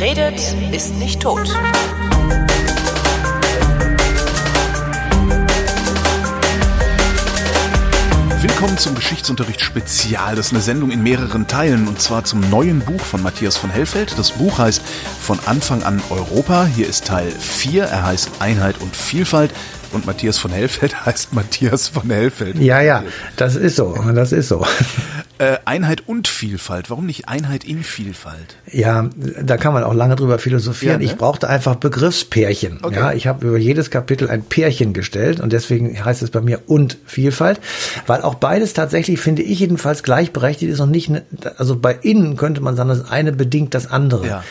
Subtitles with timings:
[0.00, 0.40] Wer redet,
[0.72, 1.46] ist nicht tot.
[8.40, 10.36] Willkommen zum Geschichtsunterricht Spezial.
[10.36, 13.68] Das ist eine Sendung in mehreren Teilen und zwar zum neuen Buch von Matthias von
[13.68, 14.18] Hellfeld.
[14.18, 14.80] Das Buch heißt
[15.20, 16.64] Von Anfang an Europa.
[16.64, 17.84] Hier ist Teil 4.
[17.84, 19.52] Er heißt Einheit und Vielfalt
[19.92, 22.56] und Matthias von Hellfeld heißt Matthias von Hellfeld.
[22.58, 23.04] Ja, ja,
[23.36, 24.66] das ist so, das ist so.
[25.40, 26.90] Äh, Einheit und Vielfalt.
[26.90, 28.56] Warum nicht Einheit in Vielfalt?
[28.70, 29.08] Ja,
[29.42, 31.00] da kann man auch lange drüber philosophieren.
[31.00, 31.10] Ja, ne?
[31.10, 32.80] Ich brauchte einfach Begriffspärchen.
[32.82, 32.94] Okay.
[32.94, 36.60] Ja, ich habe über jedes Kapitel ein Pärchen gestellt und deswegen heißt es bei mir
[36.66, 37.58] und Vielfalt,
[38.06, 41.10] weil auch beides tatsächlich finde ich jedenfalls gleichberechtigt ist und nicht,
[41.56, 44.26] also bei innen könnte man sagen, das eine bedingt das andere.
[44.26, 44.44] Ja.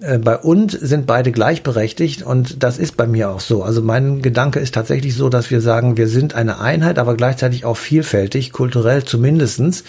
[0.00, 3.62] Äh, Bei und sind beide gleichberechtigt und das ist bei mir auch so.
[3.62, 7.64] Also mein Gedanke ist tatsächlich so, dass wir sagen, wir sind eine Einheit, aber gleichzeitig
[7.64, 9.84] auch vielfältig, kulturell zumindestens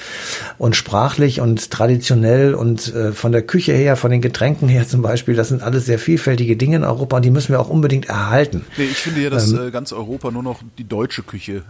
[0.59, 5.02] und sprachlich und traditionell und äh, von der Küche her, von den Getränken her zum
[5.02, 5.35] Beispiel.
[5.35, 8.65] Das sind alles sehr vielfältige Dinge in Europa und die müssen wir auch unbedingt erhalten.
[8.77, 11.63] Nee, ich finde ja, dass äh, ganz Europa nur noch die deutsche Küche.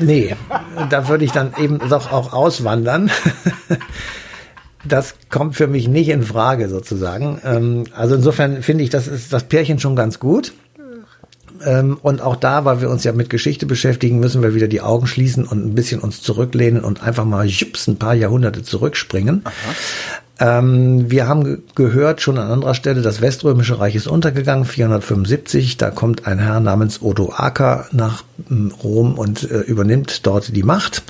[0.00, 0.34] Nee,
[0.88, 3.10] da würde ich dann eben doch auch auswandern.
[4.84, 7.40] Das kommt für mich nicht in Frage sozusagen.
[7.44, 10.52] Ähm, Also insofern finde ich, das ist das Pärchen schon ganz gut.
[11.64, 14.80] Ähm, Und auch da, weil wir uns ja mit Geschichte beschäftigen, müssen wir wieder die
[14.80, 19.42] Augen schließen und ein bisschen uns zurücklehnen und einfach mal jups, ein paar Jahrhunderte zurückspringen.
[20.40, 25.76] Ähm, wir haben ge gehört schon an anderer Stelle, das Weströmische Reich ist untergegangen, 475.
[25.76, 30.62] Da kommt ein Herr namens Odo Aker nach ähm, Rom und äh, übernimmt dort die
[30.62, 31.02] Macht,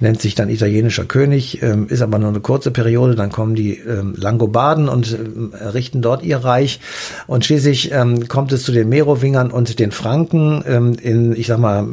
[0.00, 3.14] nennt sich dann italienischer König, ähm, ist aber nur eine kurze Periode.
[3.14, 6.80] Dann kommen die ähm, Langobarden und ähm, errichten dort ihr Reich.
[7.28, 11.58] Und schließlich ähm, kommt es zu den Merowingern und den Franken ähm, in, ich sag
[11.58, 11.86] mal,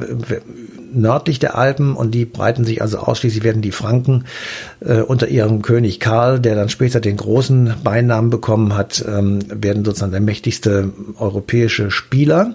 [0.94, 4.25] nördlich der Alpen und die breiten sich also ausschließlich werden die Franken
[4.80, 9.86] äh, unter ihrem König Karl, der dann später den großen Beinamen bekommen hat, ähm, werden
[9.86, 12.54] sozusagen der mächtigste europäische Spieler.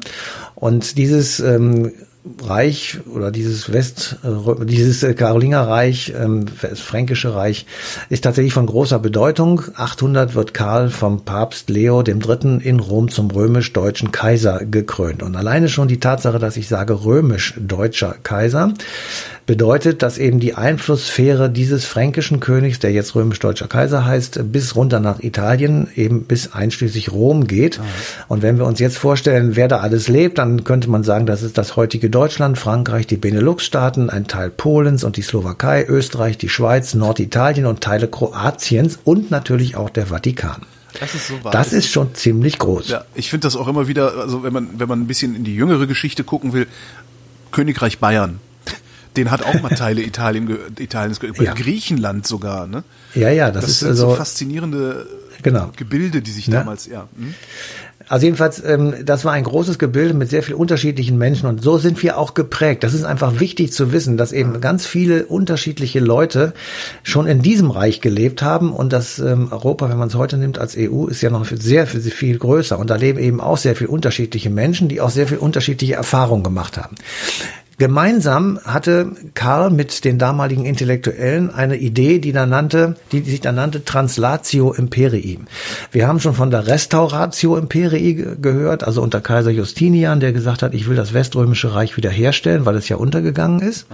[0.55, 1.93] Und dieses ähm,
[2.43, 7.67] Reich oder dieses West, äh, dieses äh, Karolingerreich, ähm, das Fränkische Reich,
[8.09, 9.63] ist tatsächlich von großer Bedeutung.
[9.75, 12.59] 800 wird Karl vom Papst Leo III.
[12.63, 15.23] in Rom zum römisch-deutschen Kaiser gekrönt.
[15.23, 18.75] Und alleine schon die Tatsache, dass ich sage römisch-deutscher Kaiser,
[19.47, 24.99] bedeutet, dass eben die Einflusssphäre dieses fränkischen Königs, der jetzt römisch-deutscher Kaiser heißt, bis runter
[24.99, 27.81] nach Italien, eben bis einschließlich Rom geht.
[28.27, 31.43] Und wenn wir uns jetzt vorstellen, wer da alles lebt, dann könnte man sagen, das
[31.43, 36.49] ist das heutige Deutschland, Frankreich, die Benelux-Staaten, ein Teil Polens und die Slowakei, Österreich, die
[36.49, 40.63] Schweiz, Norditalien und Teile Kroatiens und natürlich auch der Vatikan.
[40.99, 41.35] das ist so.
[41.53, 42.89] Das ist schon ziemlich groß.
[42.89, 45.45] Ja, ich finde das auch immer wieder, also wenn man, wenn man ein bisschen in
[45.45, 46.67] die jüngere Geschichte gucken will,
[47.53, 48.41] Königreich Bayern.
[49.17, 51.55] Den hat auch mal Teile Italien, Italiens, Ja.
[51.55, 52.85] Griechenland sogar, ne?
[53.15, 55.07] Ja, ja, das, Das, ist sind also so faszinierende
[55.43, 55.71] Genau.
[55.77, 56.57] Gebilde, die sich Ne?
[56.57, 57.09] damals, ja.
[57.17, 57.35] hm?
[58.09, 61.77] Also jedenfalls, ähm, das war ein großes Gebilde mit sehr vielen unterschiedlichen Menschen und so
[61.79, 62.85] sind wir auch geprägt.
[62.85, 66.53] Das ist einfach wichtig zu wissen, dass eben ganz viele unterschiedliche Leute
[67.03, 70.59] schon in diesem Reich gelebt haben und das ähm, Europa, wenn man es heute nimmt
[70.59, 73.75] als EU, ist ja noch sehr viel, viel größer und da leben eben auch sehr
[73.75, 76.95] viele unterschiedliche Menschen, die auch sehr viel unterschiedliche Erfahrungen gemacht haben.
[77.79, 83.57] Gemeinsam hatte Karl mit den damaligen Intellektuellen eine Idee, die, da nannte, die sich dann
[83.57, 85.41] nannte Translatio Imperii.
[85.93, 90.63] Wir haben schon von der Restauratio Imperii ge- gehört, also unter Kaiser Justinian, der gesagt
[90.63, 93.87] hat, ich will das Weströmische Reich wiederherstellen, weil es ja untergegangen ist.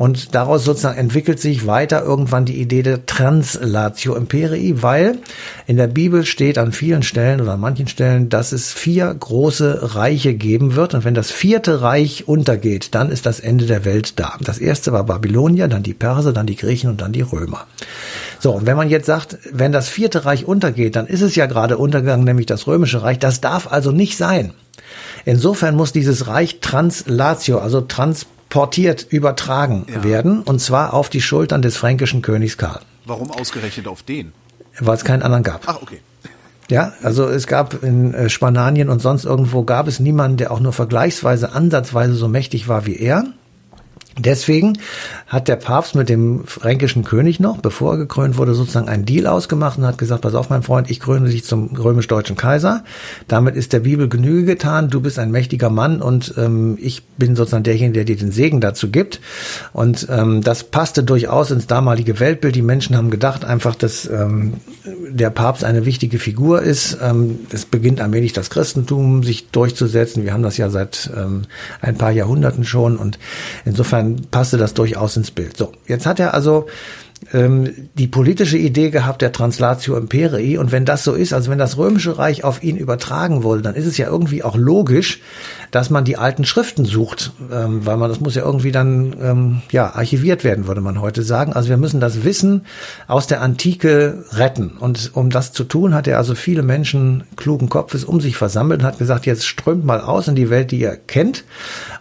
[0.00, 5.18] Und daraus sozusagen entwickelt sich weiter irgendwann die Idee der Translatio Imperii, weil
[5.66, 9.94] in der Bibel steht an vielen Stellen oder an manchen Stellen, dass es vier große
[9.94, 10.94] Reiche geben wird.
[10.94, 14.38] Und wenn das vierte Reich untergeht, dann ist das Ende der Welt da.
[14.40, 17.66] Das erste war Babylonier, dann die Perser, dann die Griechen und dann die Römer.
[18.38, 21.44] So, und wenn man jetzt sagt, wenn das vierte Reich untergeht, dann ist es ja
[21.44, 23.18] gerade untergegangen, nämlich das römische Reich.
[23.18, 24.54] Das darf also nicht sein.
[25.26, 27.82] Insofern muss dieses Reich Translatio, also
[28.50, 30.02] transportiert, übertragen Ja.
[30.04, 34.32] werden, und zwar auf die Schultern des fränkischen Königs Karl, Warum ausgerechnet auf den?
[34.80, 35.62] weil es keinen anderen gab.
[35.66, 36.00] Ach, okay.
[36.68, 40.60] Ja, also es gab in äh, Spanien und sonst irgendwo gab es niemanden, der auch
[40.60, 43.24] nur vergleichsweise, ansatzweise so mächtig war wie er.
[44.18, 44.78] Deswegen
[45.26, 49.26] hat der Papst mit dem fränkischen König noch, bevor er gekrönt wurde, sozusagen einen Deal
[49.26, 52.82] ausgemacht und hat gesagt, pass auf, mein Freund, ich kröne dich zum römisch-deutschen Kaiser.
[53.28, 54.90] Damit ist der Bibel Genüge getan.
[54.90, 58.60] Du bist ein mächtiger Mann und ähm, ich bin sozusagen derjenige, der dir den Segen
[58.60, 59.20] dazu gibt.
[59.72, 62.56] Und ähm, das passte durchaus ins damalige Weltbild.
[62.56, 64.54] Die Menschen haben gedacht einfach, dass ähm,
[65.08, 66.98] der Papst eine wichtige Figur ist.
[67.00, 70.24] Ähm, es beginnt allmählich das Christentum sich durchzusetzen.
[70.24, 71.42] Wir haben das ja seit ähm,
[71.80, 73.18] ein paar Jahrhunderten schon und
[73.64, 73.99] insofern
[74.30, 75.56] passte das durchaus ins Bild.
[75.56, 76.66] So, jetzt hat er also
[77.32, 80.58] ähm, die politische Idee gehabt der Translatio Imperii.
[80.58, 83.74] Und wenn das so ist, also wenn das Römische Reich auf ihn übertragen wurde, dann
[83.74, 85.20] ist es ja irgendwie auch logisch,
[85.70, 89.62] dass man die alten Schriften sucht, ähm, weil man das muss ja irgendwie dann ähm,
[89.70, 91.52] ja archiviert werden, würde man heute sagen.
[91.52, 92.62] Also wir müssen das Wissen
[93.06, 94.70] aus der Antike retten.
[94.78, 98.80] Und um das zu tun, hat er also viele Menschen klugen Kopfes um sich versammelt
[98.80, 101.44] und hat gesagt, jetzt strömt mal aus in die Welt, die ihr kennt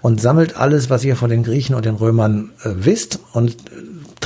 [0.01, 3.57] und sammelt alles, was ihr von den Griechen und den Römern äh, wisst und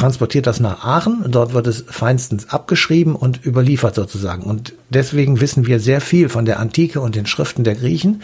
[0.04, 1.24] transportiert das nach Aachen.
[1.30, 4.44] Dort wird es feinstens abgeschrieben und überliefert sozusagen.
[4.44, 8.22] Und deswegen wissen wir sehr viel von der Antike und den Schriften der Griechen,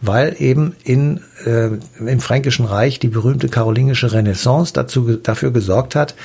[0.00, 1.68] weil eben in, äh,
[2.00, 6.16] im Fränkischen Reich die berühmte karolingische Renaissance dazu, dafür gesorgt hat,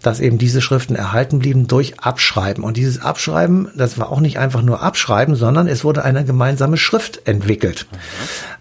[0.00, 2.64] dass eben diese Schriften erhalten blieben durch Abschreiben.
[2.64, 6.78] Und dieses Abschreiben, das war auch nicht einfach nur Abschreiben, sondern es wurde eine gemeinsame
[6.78, 7.86] Schrift entwickelt.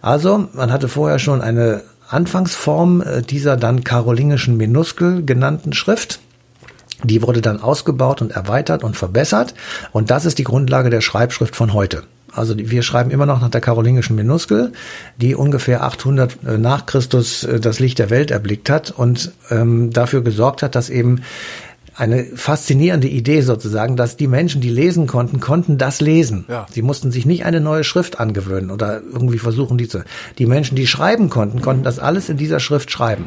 [0.01, 1.81] Also man hatte vorher schon eine
[2.13, 6.19] Anfangsform äh, dieser dann karolingischen Minuskel genannten Schrift.
[7.03, 9.53] Die wurde dann ausgebaut und erweitert und verbessert.
[9.91, 12.03] Und das ist die Grundlage der Schreibschrift von heute.
[12.35, 14.71] Also wir schreiben immer noch nach der karolingischen Minuskel,
[15.17, 19.91] die ungefähr 800 äh, nach Christus äh, das Licht der Welt erblickt hat und ähm,
[19.91, 21.21] dafür gesorgt hat, dass eben
[21.95, 26.45] eine faszinierende Idee sozusagen, dass die Menschen, die lesen konnten, konnten das lesen.
[26.47, 26.65] Ja.
[26.71, 30.03] Sie mussten sich nicht eine neue Schrift angewöhnen oder irgendwie versuchen, die zu.
[30.37, 33.25] Die Menschen, die schreiben konnten, konnten das alles in dieser Schrift schreiben.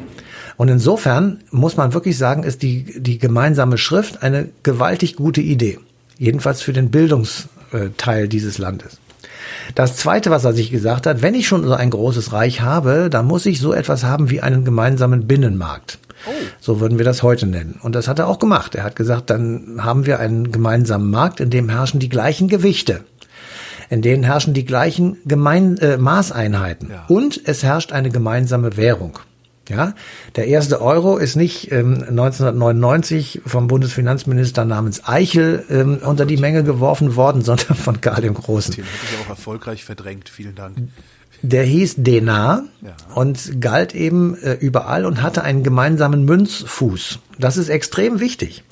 [0.57, 5.79] Und insofern muss man wirklich sagen, ist die, die gemeinsame Schrift eine gewaltig gute Idee.
[6.19, 8.99] Jedenfalls für den Bildungsteil dieses Landes.
[9.75, 13.11] Das zweite, was er sich gesagt hat, wenn ich schon so ein großes Reich habe,
[13.11, 15.99] dann muss ich so etwas haben wie einen gemeinsamen Binnenmarkt.
[16.27, 16.31] Oh.
[16.61, 17.79] So würden wir das heute nennen.
[17.83, 18.75] Und das hat er auch gemacht.
[18.75, 23.05] Er hat gesagt, dann haben wir einen gemeinsamen Markt, in dem herrschen die gleichen Gewichte.
[23.89, 26.91] In denen herrschen die gleichen Gemein äh, Maßeinheiten.
[26.91, 27.05] Ja.
[27.09, 29.19] Und es herrscht eine gemeinsame Währung.
[29.69, 29.95] Ja,
[30.37, 36.63] der erste Euro ist nicht ähm, 1999 vom Bundesfinanzminister namens Eichel ähm, unter die Menge
[36.63, 38.75] geworfen worden, sondern von Karl dem Großen.
[38.75, 40.29] Den hätte ich auch erfolgreich verdrängt.
[40.29, 40.77] Vielen Dank.
[41.43, 42.97] Der hieß Denar ja.
[43.15, 47.19] und galt eben äh, überall und hatte einen gemeinsamen Münzfuß.
[47.39, 48.65] Das ist extrem wichtig.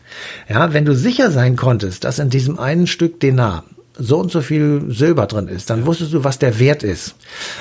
[0.48, 3.64] Ja, wenn du sicher sein konntest, dass in diesem einen Stück Denar
[3.96, 7.14] so und so viel Silber drin ist, dann wusstest du, was der Wert ist.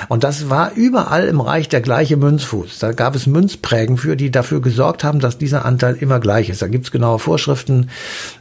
[0.08, 2.80] Und das war überall im Reich der gleiche Münzfuß.
[2.80, 6.60] Da gab es Münzprägen für, die dafür gesorgt haben, dass dieser Anteil immer gleich ist.
[6.60, 7.90] Da gibt's genaue Vorschriften.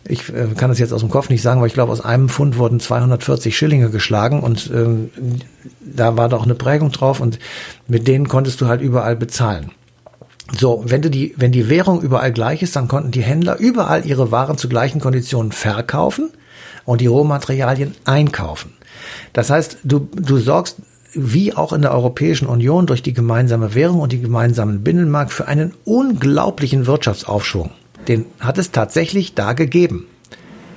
[0.07, 2.29] Ich äh, kann das jetzt aus dem Kopf nicht sagen, aber ich glaube, aus einem
[2.29, 5.11] Pfund wurden 240 Schillinge geschlagen und ähm,
[5.79, 7.37] da war doch eine Prägung drauf und
[7.87, 9.71] mit denen konntest du halt überall bezahlen.
[10.57, 14.05] So, wenn du die, wenn die Währung überall gleich ist, dann konnten die Händler überall
[14.05, 16.31] ihre Waren zu gleichen Konditionen verkaufen
[16.85, 18.73] und die Rohmaterialien einkaufen.
[19.33, 20.77] Das heißt, du, du sorgst
[21.13, 25.47] wie auch in der Europäischen Union durch die gemeinsame Währung und die gemeinsamen Binnenmarkt für
[25.47, 27.71] einen unglaublichen Wirtschaftsaufschwung.
[28.07, 30.07] Den hat es tatsächlich da gegeben.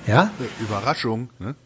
[0.07, 0.31] Ja?
[0.61, 1.31] Überraschung.
[1.39, 1.55] Ne?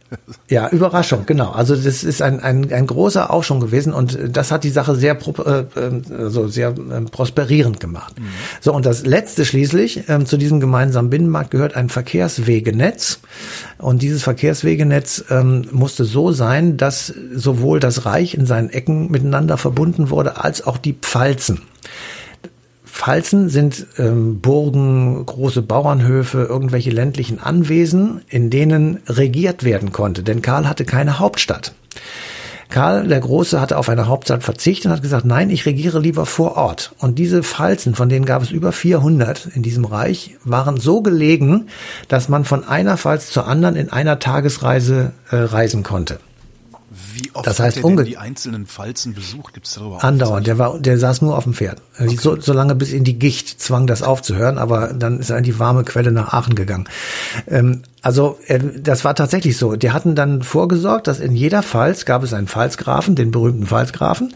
[0.49, 1.53] Ja, Überraschung, genau.
[1.53, 5.17] Also das ist ein, ein, ein großer Aufschwung gewesen und das hat die Sache sehr,
[5.17, 5.65] äh,
[6.13, 8.19] also sehr äh, prosperierend gemacht.
[8.19, 8.25] Mhm.
[8.61, 13.21] So, und das letzte schließlich, äh, zu diesem gemeinsamen Binnenmarkt gehört ein Verkehrswegenetz.
[13.79, 19.59] Und dieses Verkehrswegenetz ähm, musste so sein, dass sowohl das Reich in seinen Ecken miteinander
[19.59, 21.63] verbunden wurde, als auch die Pfalzen.
[23.01, 30.23] Pfalzen sind ähm, Burgen, große Bauernhöfe, irgendwelche ländlichen Anwesen, in denen regiert werden konnte.
[30.23, 31.73] Denn Karl hatte keine Hauptstadt.
[32.69, 36.27] Karl der Große hatte auf eine Hauptstadt verzichtet und hat gesagt, nein, ich regiere lieber
[36.27, 36.93] vor Ort.
[36.99, 41.69] Und diese Pfalzen, von denen gab es über 400 in diesem Reich, waren so gelegen,
[42.09, 46.21] dass man von einer Pfalz zur anderen in einer Tagesreise äh, reisen konnte.
[47.13, 49.55] Wie oft das heißt, hat er denn die einzelnen Falzen besucht?
[49.55, 50.47] Gibt's darüber Andauernd.
[50.47, 51.83] Der war, der saß nur auf dem Pferd.
[51.99, 52.17] Okay.
[52.17, 55.45] So, so lange bis in die Gicht zwang das aufzuhören, aber dann ist er in
[55.45, 56.89] die warme Quelle nach Aachen gegangen.
[57.47, 59.77] Ähm, also äh, das war tatsächlich so.
[59.77, 64.35] Die hatten dann vorgesorgt, dass in jeder Pfalz gab es einen Pfalzgrafen, den berühmten Pfalzgrafen,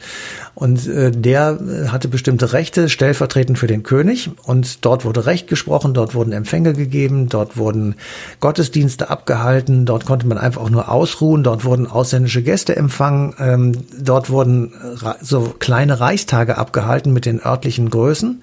[0.55, 4.31] und äh, der äh, hatte bestimmte Rechte stellvertretend für den König.
[4.45, 7.97] Und dort wurde Recht gesprochen, dort wurden Empfänge gegeben, dort wurden
[8.41, 13.73] Gottesdienste abgehalten, dort konnte man einfach auch nur ausruhen, dort wurden ausländische Gäste empfangen, ähm,
[13.99, 14.73] dort wurden
[15.21, 18.43] so kleine Reichstage abgehalten mit den örtlichen Größen.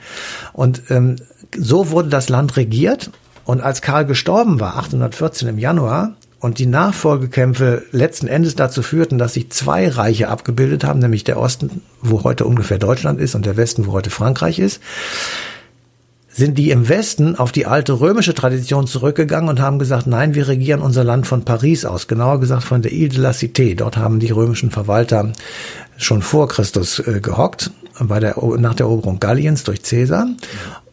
[0.54, 1.18] Und ähm,
[1.58, 3.12] so wurde das Land regiert
[3.52, 9.18] und als Karl gestorben war, 814 im Januar, und die Nachfolgekämpfe letzten Endes dazu führten,
[9.18, 13.46] dass sich zwei Reiche abgebildet haben, nämlich der Osten, wo heute ungefähr Deutschland ist, und
[13.46, 14.80] der Westen, wo heute Frankreich ist,
[16.30, 20.48] sind die im Westen auf die alte römische Tradition zurückgegangen und haben gesagt, nein, wir
[20.48, 23.76] regieren unser Land von Paris aus, genauer gesagt von der Ile de la Cité.
[23.76, 25.34] Dort haben die römischen Verwalter
[25.98, 30.26] schon vor Christus äh, gehockt, bei der, nach der Eroberung Galliens durch Caesar.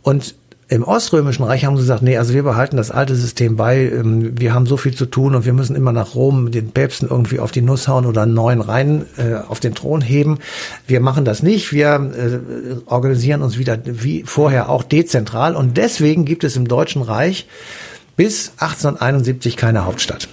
[0.03, 0.35] Und
[0.71, 4.39] Im Oströmischen Reich haben sie gesagt, nee, also wir behalten das alte System bei, ähm,
[4.39, 7.39] wir haben so viel zu tun und wir müssen immer nach Rom den Päpsten irgendwie
[7.39, 10.41] auf die Nuss hauen oder einen neuen Rhein äh, auf den Thron heben.
[10.87, 16.27] Wir machen das nicht, wir äh, organisieren uns wieder wie vorher auch dezentral und deswegen
[16.27, 17.47] gibt es im Deutschen Reich
[18.17, 20.29] bis 1871 keine Hauptstadt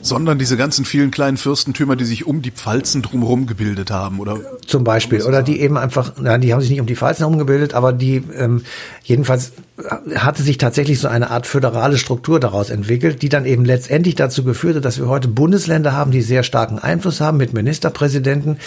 [0.00, 4.38] sondern diese ganzen vielen kleinen Fürstentümer, die sich um die Pfalzen drumherum gebildet haben, oder?
[4.66, 7.38] Zum Beispiel, oder die eben einfach, na, die haben sich nicht um die Pfalzen herum
[7.38, 8.62] gebildet, aber die ähm,
[9.02, 13.64] jedenfalls äh, hatte sich tatsächlich so eine Art föderale Struktur daraus entwickelt, die dann eben
[13.64, 17.52] letztendlich dazu geführt hat, dass wir heute Bundesländer haben, die sehr starken Einfluss haben mit
[17.52, 18.58] Ministerpräsidenten,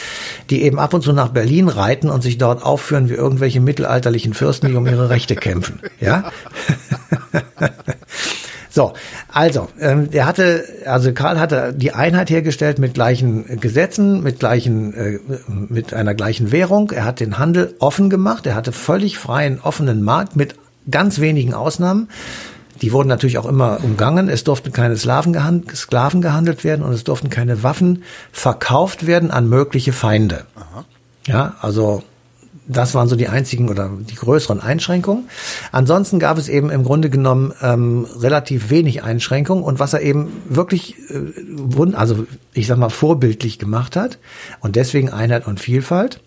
[0.49, 4.33] die eben ab und zu nach Berlin reiten und sich dort aufführen wie irgendwelche mittelalterlichen
[4.33, 5.79] Fürsten, die um ihre Rechte kämpfen.
[5.99, 6.31] Ja.
[8.73, 8.93] So,
[9.27, 14.93] also, ähm, der hatte, also Karl hatte die Einheit hergestellt mit gleichen Gesetzen, mit gleichen,
[14.93, 15.19] äh,
[15.67, 16.91] mit einer gleichen Währung.
[16.91, 18.45] Er hat den Handel offen gemacht.
[18.45, 20.55] Er hatte völlig freien, offenen Markt mit
[20.89, 22.07] ganz wenigen Ausnahmen.
[22.81, 24.29] Die wurden natürlich auch immer umgangen.
[24.29, 29.31] Es durften keine Sklaven, gehand Sklaven gehandelt werden und es durften keine Waffen verkauft werden
[29.31, 30.45] an mögliche Feinde.
[30.55, 30.85] Aha.
[31.27, 32.03] Ja, also
[32.67, 35.27] das waren so die einzigen oder die größeren Einschränkungen.
[35.71, 40.31] Ansonsten gab es eben im Grunde genommen ähm, relativ wenig Einschränkungen und was er eben
[40.47, 44.19] wirklich, äh, also ich sag mal vorbildlich gemacht hat
[44.59, 46.21] und deswegen Einheit und Vielfalt.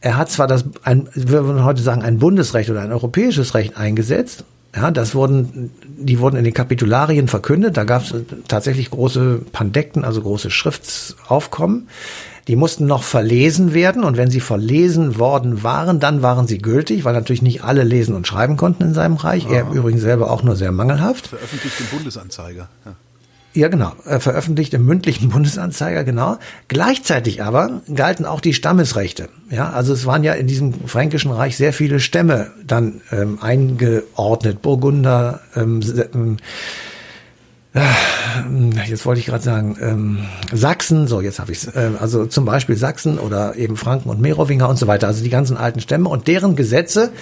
[0.00, 3.76] Er hat zwar das, ein, wir würden heute sagen, ein Bundesrecht oder ein europäisches Recht
[3.76, 4.44] eingesetzt.
[4.74, 7.76] Ja, das wurden, die wurden in den Kapitularien verkündet.
[7.76, 8.14] Da gab es
[8.48, 11.88] tatsächlich große Pandekten, also große Schriftsaufkommen.
[12.48, 17.04] Die mussten noch verlesen werden und wenn sie verlesen worden waren, dann waren sie gültig,
[17.04, 19.48] weil natürlich nicht alle lesen und schreiben konnten in seinem Reich.
[19.48, 21.28] Er übrigens selber auch nur sehr mangelhaft.
[21.28, 22.68] Veröffentlicht im Bundesanzeiger.
[22.84, 22.94] Ja.
[23.54, 23.92] Ja, genau.
[24.06, 26.38] Er veröffentlicht im mündlichen Bundesanzeiger, genau.
[26.68, 29.28] Gleichzeitig aber galten auch die Stammesrechte.
[29.50, 34.62] Ja, also es waren ja in diesem Fränkischen Reich sehr viele Stämme dann ähm, eingeordnet.
[34.62, 35.80] Burgunder, ähm,
[36.14, 36.42] ähm äh,
[38.86, 40.18] jetzt wollte ich gerade sagen, ähm,
[40.52, 44.20] Sachsen, so jetzt habe ich es, äh, also zum Beispiel Sachsen oder eben Franken und
[44.20, 47.12] Merowinger und so weiter, also die ganzen alten Stämme und deren Gesetze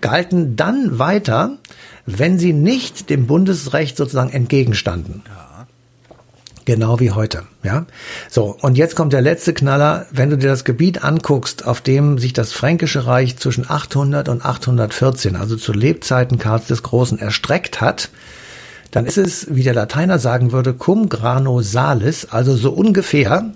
[0.00, 1.58] galten dann weiter,
[2.06, 5.22] wenn sie nicht dem Bundesrecht sozusagen entgegenstanden.
[5.26, 5.66] Ja.
[6.64, 7.86] Genau wie heute, ja.
[8.30, 10.06] So, und jetzt kommt der letzte Knaller.
[10.12, 14.44] Wenn du dir das Gebiet anguckst, auf dem sich das Fränkische Reich zwischen 800 und
[14.44, 18.10] 814, also zu Lebzeiten Karls des Großen, erstreckt hat,
[18.92, 23.52] dann ist es, wie der Lateiner sagen würde, cum grano salis, also so ungefähr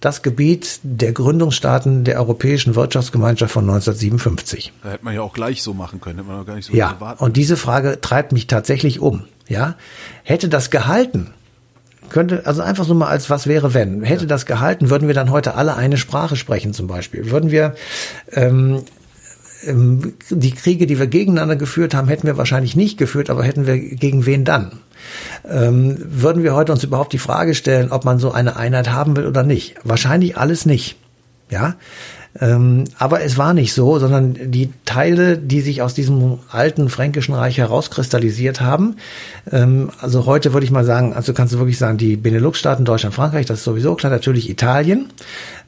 [0.00, 4.72] das Gebiet der Gründungsstaaten der Europäischen Wirtschaftsgemeinschaft von 1957.
[4.82, 6.96] Da hätte man ja auch gleich so machen können, hätte man gar nicht so Ja,
[7.18, 9.24] und diese Frage treibt mich tatsächlich um.
[9.46, 9.74] Ja,
[10.24, 11.32] hätte das gehalten,
[12.08, 14.28] könnte, also einfach so mal als was wäre wenn, hätte ja.
[14.28, 17.30] das gehalten, würden wir dann heute alle eine Sprache sprechen zum Beispiel.
[17.30, 17.74] Würden wir
[18.32, 18.84] ähm,
[19.64, 23.66] ähm, die Kriege, die wir gegeneinander geführt haben, hätten wir wahrscheinlich nicht geführt, aber hätten
[23.66, 24.72] wir gegen wen dann?
[25.48, 29.16] Ähm, würden wir heute uns überhaupt die Frage stellen, ob man so eine Einheit haben
[29.16, 29.76] will oder nicht?
[29.84, 30.96] Wahrscheinlich alles nicht.
[31.50, 31.76] Ja,
[32.40, 37.32] ähm, aber es war nicht so, sondern die Teile, die sich aus diesem alten fränkischen
[37.32, 38.96] Reich herauskristallisiert haben,
[39.48, 43.14] ähm, also heute würde ich mal sagen, also kannst du wirklich sagen, die Benelux-Staaten, Deutschland,
[43.14, 45.12] Frankreich, das ist sowieso klar, natürlich Italien,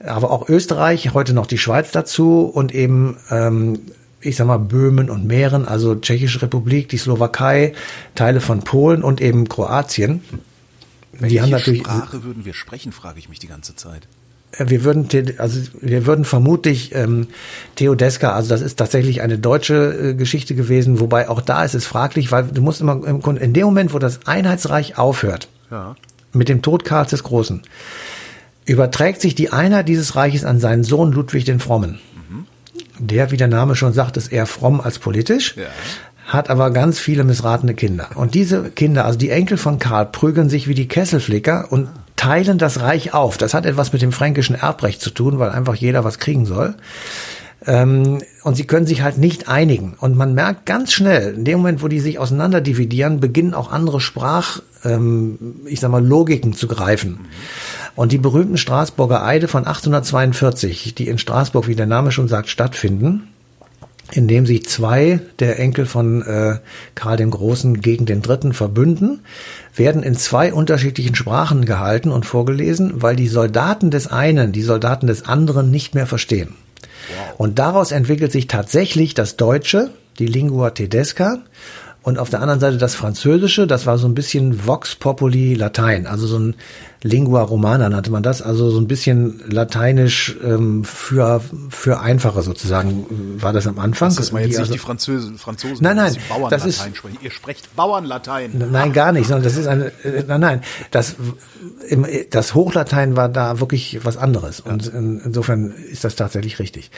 [0.05, 3.79] aber auch Österreich, heute noch die Schweiz dazu und eben ähm,
[4.21, 7.73] ich sag mal, Böhmen und Mähren, also Tschechische Republik, die Slowakei,
[8.17, 10.25] Teile von Polen und eben Kroatien.
[11.13, 14.09] Welche die haben natürlich, Sprache würden wir sprechen, frage ich mich die ganze Zeit.
[14.59, 17.29] Äh, wir würden, also wir würden vermutlich ähm,
[17.77, 21.87] Theodeska, also das ist tatsächlich eine deutsche äh, Geschichte gewesen, wobei auch da ist es
[21.87, 25.97] fraglich, weil du musst immer im Grunde in dem Moment, wo das Einheitsreich aufhört, ja.
[26.33, 27.63] mit dem Tod Karls des Großen,
[28.67, 31.99] überträgt sich die Einheit dieses Reiches an seinen Sohn Ludwig den Frommen.
[32.29, 32.47] Mhm.
[32.99, 35.57] Der, wie der Name schon sagt, ist eher fromm als politisch.
[35.57, 35.65] Ja
[36.31, 38.11] hat aber ganz viele missratene Kinder.
[38.15, 41.89] Und diese Kinder, also die Enkel von Karl, prügeln sich wie die Kesselflicker und
[42.21, 43.39] teilen das Reich auf.
[43.39, 46.75] Das hat etwas mit dem fränkischen Erbrecht zu tun, weil einfach jeder was kriegen soll.
[47.67, 49.95] Ähm, und sie können sich halt nicht einigen.
[49.99, 53.73] Und man merkt ganz schnell, in dem Moment, wo die sich auseinander dividieren, beginnen auch
[53.73, 57.21] andere Sprach, ähm, ich sag mal, Logiken zu greifen.
[57.97, 62.51] Und die berühmten Straßburger Eide von 842, die in Straßburg, wie der Name schon sagt,
[62.51, 63.29] stattfinden,
[64.13, 66.59] in dem sich zwei der Enkel von äh,
[66.95, 69.21] Karl dem Großen gegen den Dritten verbünden,
[69.75, 75.07] werden in zwei unterschiedlichen Sprachen gehalten und vorgelesen, weil die Soldaten des einen die Soldaten
[75.07, 76.55] des anderen nicht mehr verstehen.
[77.09, 77.35] Wow.
[77.39, 81.39] Und daraus entwickelt sich tatsächlich das Deutsche, die Lingua Tedesca,
[82.03, 86.07] Und auf der anderen Seite das Französische, das war so ein bisschen Vox Populi Latein,
[86.07, 86.55] also so ein
[87.03, 91.41] Lingua Romana nannte man das, also so ein bisschen lateinisch ähm, für
[91.71, 93.07] für einfache sozusagen
[93.41, 94.11] war das am Anfang.
[94.11, 96.97] Das ist mal jetzt die, nicht also, die Französen, Franzosen, Nein, nein, Bauernlatein das ist-
[96.97, 97.19] sprechen.
[97.23, 98.65] Ihr sprecht Bauernlatein.
[98.71, 101.17] Nein, gar nicht, sondern das ist eine, äh, nein, nein, das,
[101.89, 106.91] im, das Hochlatein war da wirklich was anderes und in, insofern ist das tatsächlich richtig.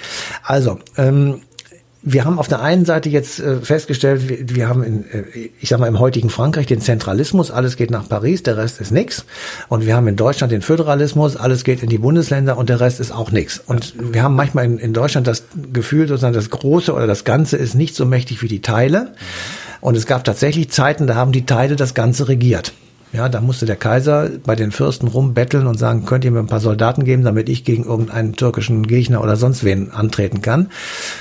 [0.43, 1.43] Also, ähm,
[2.05, 5.79] wir haben auf der einen Seite jetzt äh, festgestellt, wir, haben in, äh, ich sag
[5.79, 9.25] mal im heutigen Frankreich den Zentralismus, alles geht nach Paris, der Rest ist nix.
[9.69, 12.99] Und wir haben in Deutschland den Föderalismus, alles geht in die Bundesländer und der Rest
[12.99, 13.59] ist auch nix.
[13.65, 17.57] Und wir haben manchmal in, in Deutschland das Gefühl, sozusagen das Große oder das Ganze
[17.57, 19.15] ist nicht so mächtig wie die Teile.
[19.81, 22.73] Und es gab tatsächlich Zeiten, da haben die Teile das Ganze regiert.
[23.13, 26.47] Ja, da musste der Kaiser bei den Fürsten rumbetteln und sagen, könnt ihr mir ein
[26.47, 30.71] paar Soldaten geben, damit ich gegen irgendeinen türkischen Gegner oder sonst wen antreten kann.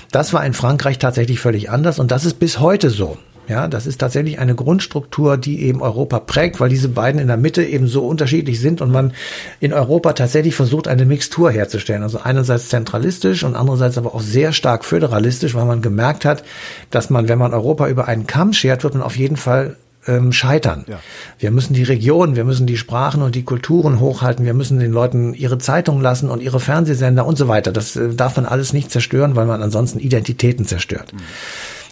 [0.09, 3.17] Das war in Frankreich tatsächlich völlig anders und das ist bis heute so.
[3.47, 7.35] Ja, das ist tatsächlich eine Grundstruktur, die eben Europa prägt, weil diese beiden in der
[7.35, 9.11] Mitte eben so unterschiedlich sind und man
[9.59, 12.03] in Europa tatsächlich versucht, eine Mixtur herzustellen.
[12.03, 16.45] Also einerseits zentralistisch und andererseits aber auch sehr stark föderalistisch, weil man gemerkt hat,
[16.91, 19.75] dass man, wenn man Europa über einen Kamm schert, wird man auf jeden Fall
[20.07, 20.85] ähm, scheitern.
[20.87, 20.99] Ja.
[21.39, 24.91] Wir müssen die Regionen, wir müssen die Sprachen und die Kulturen hochhalten, wir müssen den
[24.91, 27.71] Leuten ihre Zeitung lassen und ihre Fernsehsender und so weiter.
[27.71, 31.13] Das äh, darf man alles nicht zerstören, weil man ansonsten Identitäten zerstört.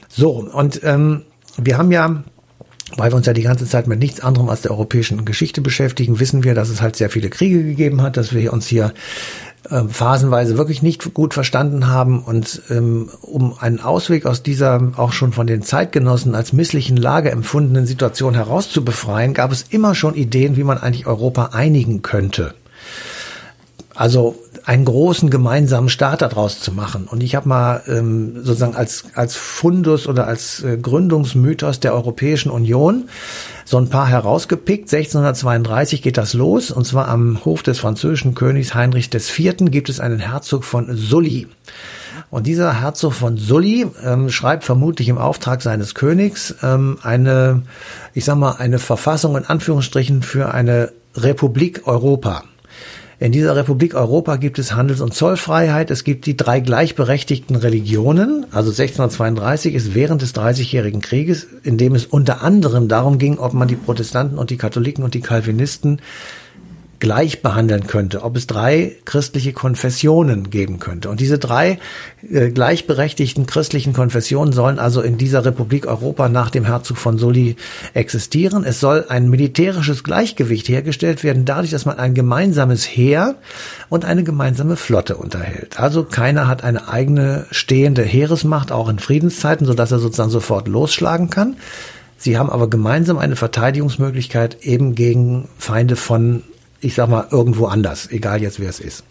[0.07, 1.23] So, und ähm,
[1.57, 2.23] wir haben ja
[2.97, 6.19] weil wir uns ja die ganze Zeit mit nichts anderem als der europäischen Geschichte beschäftigen,
[6.19, 8.93] wissen wir, dass es halt sehr viele Kriege gegeben hat, dass wir uns hier
[9.69, 15.11] äh, phasenweise wirklich nicht gut verstanden haben und ähm, um einen Ausweg aus dieser auch
[15.11, 20.57] schon von den Zeitgenossen als misslichen Lage empfundenen Situation herauszubefreien, gab es immer schon Ideen,
[20.57, 22.53] wie man eigentlich Europa einigen könnte.
[24.00, 27.06] Also einen großen gemeinsamen Staat daraus zu machen.
[27.06, 32.50] Und ich habe mal ähm, sozusagen als, als Fundus oder als äh, Gründungsmythos der Europäischen
[32.50, 33.10] Union
[33.65, 34.84] so ein paar herausgepickt.
[34.84, 39.58] 1632 geht das los und zwar am Hof des französischen Königs Heinrich IV.
[39.65, 41.48] gibt es einen Herzog von Sully.
[42.32, 47.64] Und dieser Herzog von Sully ähm, schreibt vermutlich im Auftrag seines Königs ähm, eine,
[48.14, 52.46] ich sag mal, eine Verfassung in Anführungsstrichen für eine Republik Europa.
[53.22, 55.92] In dieser Republik Europa gibt es Handels- und Zollfreiheit.
[55.92, 58.46] Es gibt die drei gleichberechtigten Religionen.
[58.51, 63.53] Also 1632 ist während des Dreißigjährigen Krieges, in dem es unter anderem darum ging, ob
[63.53, 66.00] man die Protestanten und die Katholiken und die Calvinisten
[67.00, 71.09] gleich behandeln könnte, ob es drei christliche Konfessionen geben könnte.
[71.09, 71.79] Und diese drei
[72.29, 77.55] äh, gleichberechtigten christlichen Konfessionen sollen also in dieser Republik Europa nach dem Herzog von Sully
[77.94, 78.64] existieren.
[78.64, 83.35] Es soll ein militärisches Gleichgewicht hergestellt werden, dadurch, dass man ein gemeinsames Heer
[83.88, 85.79] und eine gemeinsame Flotte unterhält.
[85.79, 91.29] Also keiner hat eine eigene stehende Heeresmacht, auch in Friedenszeiten, sodass er sozusagen sofort losschlagen
[91.29, 91.55] kann.
[92.18, 96.44] Sie haben aber gemeinsam eine Verteidigungsmöglichkeit eben gegen Feinde von
[96.81, 99.03] ich sag mal, irgendwo anders, egal jetzt wer es ist.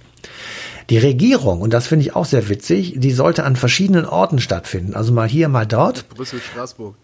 [0.90, 4.94] Die Regierung, und das finde ich auch sehr witzig, die sollte an verschiedenen Orten stattfinden.
[4.94, 6.08] Also mal hier, mal dort.
[6.08, 6.94] Brüssel, Straßburg.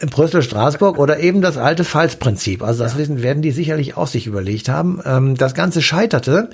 [0.00, 2.62] In Brüssel, Straßburg oder eben das alte Pfalzprinzip.
[2.62, 5.02] Also das wissen, werden die sicherlich auch sich überlegt haben.
[5.04, 6.48] Ähm, Das Ganze scheiterte,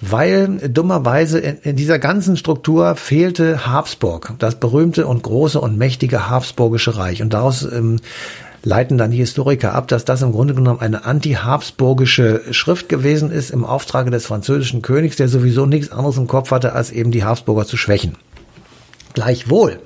[0.00, 6.96] weil dummerweise in, dieser ganzen Struktur fehlte Habsburg, das berühmte und große und mächtige Habsburgische
[6.96, 7.22] Reich.
[7.22, 8.00] Und daraus ähm,
[8.68, 13.50] leiten dann die Historiker ab, dass das im Grunde genommen eine anti-habsburgische Schrift gewesen ist
[13.50, 17.24] im Auftrage des französischen Königs, der sowieso nichts anderes im Kopf hatte, als eben die
[17.24, 18.16] Habsburger zu schwächen.
[19.14, 19.80] Gleichwohl,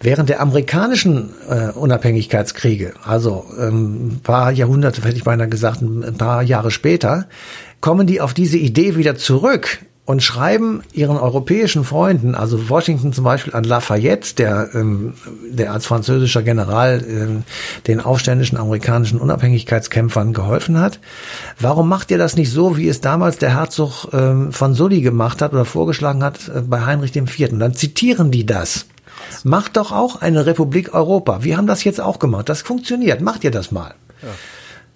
[0.00, 6.18] während der amerikanischen äh, Unabhängigkeitskriege, also ähm, ein paar Jahrhunderte, hätte ich beinahe gesagt, ein
[6.18, 7.28] paar Jahre später,
[7.80, 13.24] kommen die auf diese Idee wieder zurück und schreiben ihren europäischen Freunden, also Washington zum
[13.24, 15.14] Beispiel an Lafayette, der, ähm,
[15.48, 17.44] der als französischer General ähm,
[17.86, 21.00] den aufständischen amerikanischen Unabhängigkeitskämpfern geholfen hat.
[21.58, 25.40] Warum macht ihr das nicht so, wie es damals der Herzog ähm, von Sully gemacht
[25.40, 27.58] hat oder vorgeschlagen hat äh, bei Heinrich IV.?
[27.58, 28.86] Dann zitieren die das.
[29.42, 31.44] Macht doch auch eine Republik Europa.
[31.44, 32.50] Wir haben das jetzt auch gemacht.
[32.50, 33.22] Das funktioniert.
[33.22, 33.94] Macht ihr das mal.
[34.22, 34.28] Ja.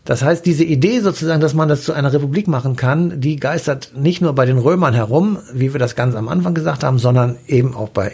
[0.08, 3.90] Das heißt, diese Idee sozusagen, dass man das zu einer Republik machen kann, die geistert
[3.94, 7.36] nicht nur bei den Römern herum, wie wir das ganz am Anfang gesagt haben, sondern
[7.46, 8.12] eben auch bei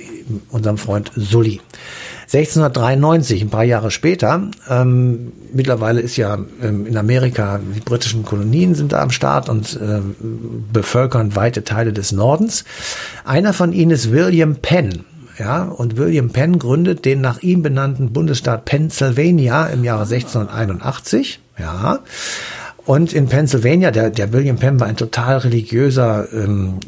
[0.51, 1.61] unserem Freund Sully.
[2.23, 8.75] 1693, ein paar Jahre später, ähm, mittlerweile ist ja ähm, in Amerika, die britischen Kolonien
[8.75, 10.17] sind da am Start und ähm,
[10.73, 12.65] bevölkern weite Teile des Nordens.
[13.25, 15.05] Einer von ihnen ist William Penn.
[15.39, 21.39] Ja, und William Penn gründet den nach ihm benannten Bundesstaat Pennsylvania im Jahre 1681.
[21.59, 22.01] Ja.
[22.85, 26.81] Und in Pennsylvania, der, der William Penn war ein total religiöser, ähm,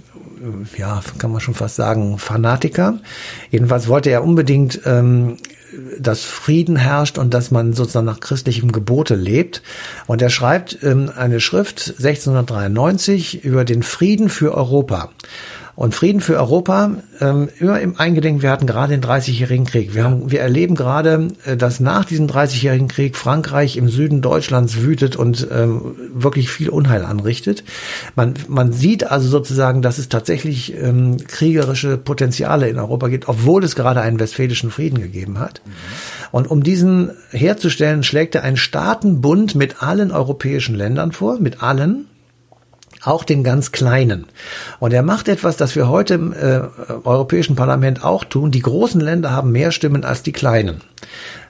[0.76, 2.98] ja, kann man schon fast sagen, Fanatiker.
[3.50, 5.38] Jedenfalls wollte er unbedingt ähm,
[5.98, 9.62] dass Frieden herrscht und dass man sozusagen nach christlichem Gebote lebt.
[10.06, 15.10] Und er schreibt ähm, eine Schrift 1693 über den Frieden für Europa.
[15.76, 19.94] Und Frieden für Europa, ähm, immer im Eingedenk, wir hatten gerade den 30-jährigen Krieg.
[19.94, 24.80] Wir, haben, wir erleben gerade, äh, dass nach diesem 30-jährigen Krieg Frankreich im Süden Deutschlands
[24.80, 27.62] wütet und ähm, wirklich viel Unheil anrichtet.
[28.14, 33.62] Man, man sieht also sozusagen, dass es tatsächlich ähm, kriegerische Potenziale in Europa gibt, obwohl
[33.62, 35.60] es gerade einen westfälischen Frieden gegeben hat.
[35.64, 35.70] Mhm.
[36.32, 42.06] Und um diesen herzustellen, schlägt er einen Staatenbund mit allen europäischen Ländern vor, mit allen,
[43.06, 44.26] auch den ganz Kleinen.
[44.78, 46.60] Und er macht etwas, das wir heute im äh,
[47.04, 48.50] Europäischen Parlament auch tun.
[48.50, 50.80] Die großen Länder haben mehr Stimmen als die kleinen.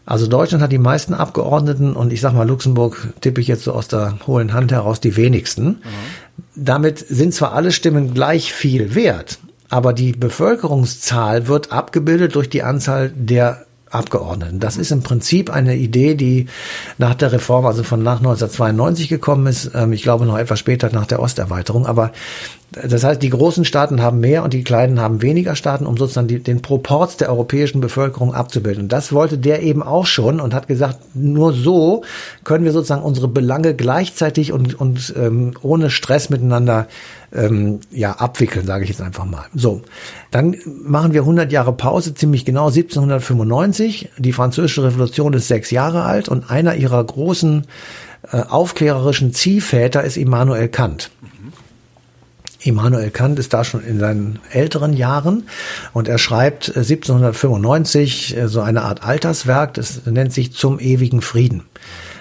[0.06, 3.72] Also Deutschland hat die meisten Abgeordneten und ich sag mal Luxemburg tippe ich jetzt so
[3.72, 5.66] aus der hohlen Hand heraus die wenigsten.
[5.66, 5.80] Mhm.
[6.54, 9.38] Damit sind zwar alle Stimmen gleich viel wert,
[9.68, 14.58] aber die Bevölkerungszahl wird abgebildet durch die Anzahl der Abgeordneten.
[14.58, 16.46] Das ist im Prinzip eine Idee, die
[16.98, 19.70] nach der Reform, also von nach 1992 gekommen ist.
[19.74, 21.86] Ähm, ich glaube noch etwas später nach der Osterweiterung.
[21.86, 22.12] Aber
[22.72, 26.26] das heißt, die großen Staaten haben mehr und die kleinen haben weniger Staaten, um sozusagen
[26.26, 28.84] die, den Proports der europäischen Bevölkerung abzubilden.
[28.84, 32.02] Und das wollte der eben auch schon und hat gesagt, nur so
[32.42, 36.88] können wir sozusagen unsere Belange gleichzeitig und, und ähm, ohne Stress miteinander
[37.32, 39.44] ähm, ja abwickeln, sage ich jetzt einfach mal.
[39.54, 39.82] So,
[40.32, 44.10] dann machen wir 100 Jahre Pause, ziemlich genau 1795.
[44.18, 47.64] Die französische Revolution ist sechs Jahre alt und einer ihrer großen
[48.32, 51.10] äh, aufklärerischen Ziehväter ist Immanuel Kant.
[52.66, 55.44] Immanuel Kant ist da schon in seinen älteren Jahren
[55.92, 61.22] und er schreibt 1795 äh, äh, so eine Art Alterswerk, das nennt sich Zum ewigen
[61.22, 61.62] Frieden.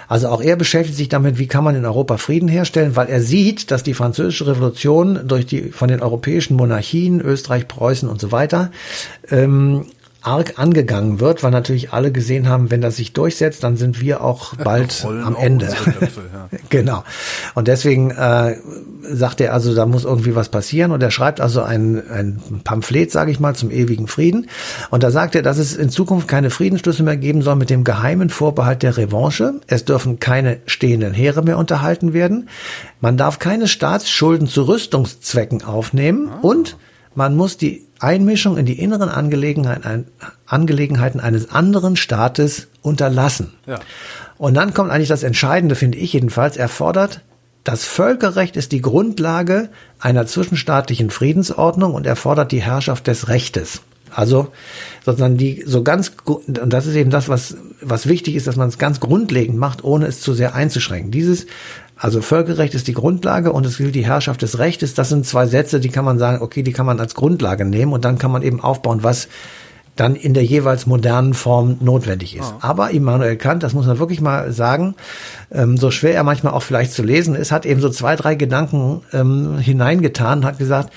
[0.08, 3.22] Also auch er beschäftigt sich damit, wie kann man in Europa Frieden herstellen, weil er
[3.22, 8.32] sieht, dass die französische Revolution durch die von den europäischen Monarchien, Österreich, Preußen und so
[8.32, 8.72] weiter,
[9.32, 9.86] ähm,
[10.26, 14.22] arg angegangen wird, weil natürlich alle gesehen haben, wenn das sich durchsetzt, dann sind wir
[14.22, 15.68] auch bald am Ende.
[15.68, 16.50] Köpfe, ja.
[16.70, 17.04] genau.
[17.54, 18.58] Und deswegen äh,
[19.04, 23.12] sagt er also, da muss irgendwie was passieren und er schreibt also ein, ein Pamphlet,
[23.12, 24.48] sage ich mal, zum ewigen Frieden.
[24.90, 27.84] Und da sagt er, dass es in Zukunft keine Friedensschlüsse mehr geben soll mit dem
[27.84, 29.62] geheimen Vorbehalt der Revanche.
[29.68, 32.50] Es dürfen keine stehenden Heere mehr unterhalten werden.
[33.00, 36.40] Man darf keine Staatsschulden zu Rüstungszwecken aufnehmen ah.
[36.42, 36.78] und
[37.14, 40.08] man muss die Einmischung in die inneren Angelegenheiten,
[40.46, 43.54] Angelegenheiten eines anderen Staates unterlassen.
[43.66, 43.80] Ja.
[44.38, 46.58] Und dann kommt eigentlich das Entscheidende, finde ich jedenfalls.
[46.58, 47.22] Er fordert,
[47.64, 53.82] das Völkerrecht ist die Grundlage einer zwischenstaatlichen Friedensordnung und er fordert die Herrschaft des Rechtes.
[54.14, 54.48] Also
[55.04, 58.70] sozusagen die so ganz und das ist eben das, was was wichtig ist, dass man
[58.70, 61.12] es ganz grundlegend macht, ohne es zu sehr einzuschränken.
[61.12, 61.48] Dieses
[61.98, 64.94] also Völkerrecht ist die Grundlage und es gilt die Herrschaft des Rechtes.
[64.94, 67.94] Das sind zwei Sätze, die kann man sagen, okay, die kann man als Grundlage nehmen
[67.94, 69.28] und dann kann man eben aufbauen, was
[69.96, 72.54] dann in der jeweils modernen Form notwendig ist.
[72.54, 72.60] Oh.
[72.60, 74.96] Aber Immanuel Kant, das muss man wirklich mal sagen,
[75.52, 78.36] ähm, so schwer er manchmal auch vielleicht zu lesen ist, hat eben so zwei, drei
[78.36, 80.92] Gedanken ähm, hineingetan, hat gesagt,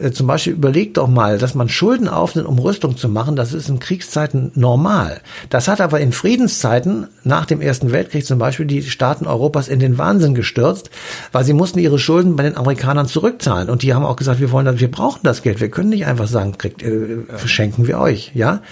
[0.00, 3.52] äh, zum Beispiel überlegt doch mal, dass man Schulden aufnimmt, um Rüstung zu machen, das
[3.52, 5.20] ist in Kriegszeiten normal.
[5.50, 9.80] Das hat aber in Friedenszeiten, nach dem Ersten Weltkrieg zum Beispiel, die Staaten Europas in
[9.80, 10.90] den Wahnsinn gestürzt,
[11.32, 13.68] weil sie mussten ihre Schulden bei den Amerikanern zurückzahlen.
[13.68, 16.06] Und die haben auch gesagt, wir wollen das, wir brauchen das Geld, wir können nicht
[16.06, 18.62] einfach sagen, kriegt, äh, schenken wir euch, ja.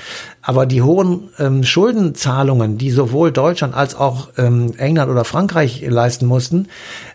[0.48, 6.26] Aber die hohen ähm, Schuldenzahlungen, die sowohl Deutschland als auch ähm, England oder Frankreich leisten
[6.26, 6.68] mussten,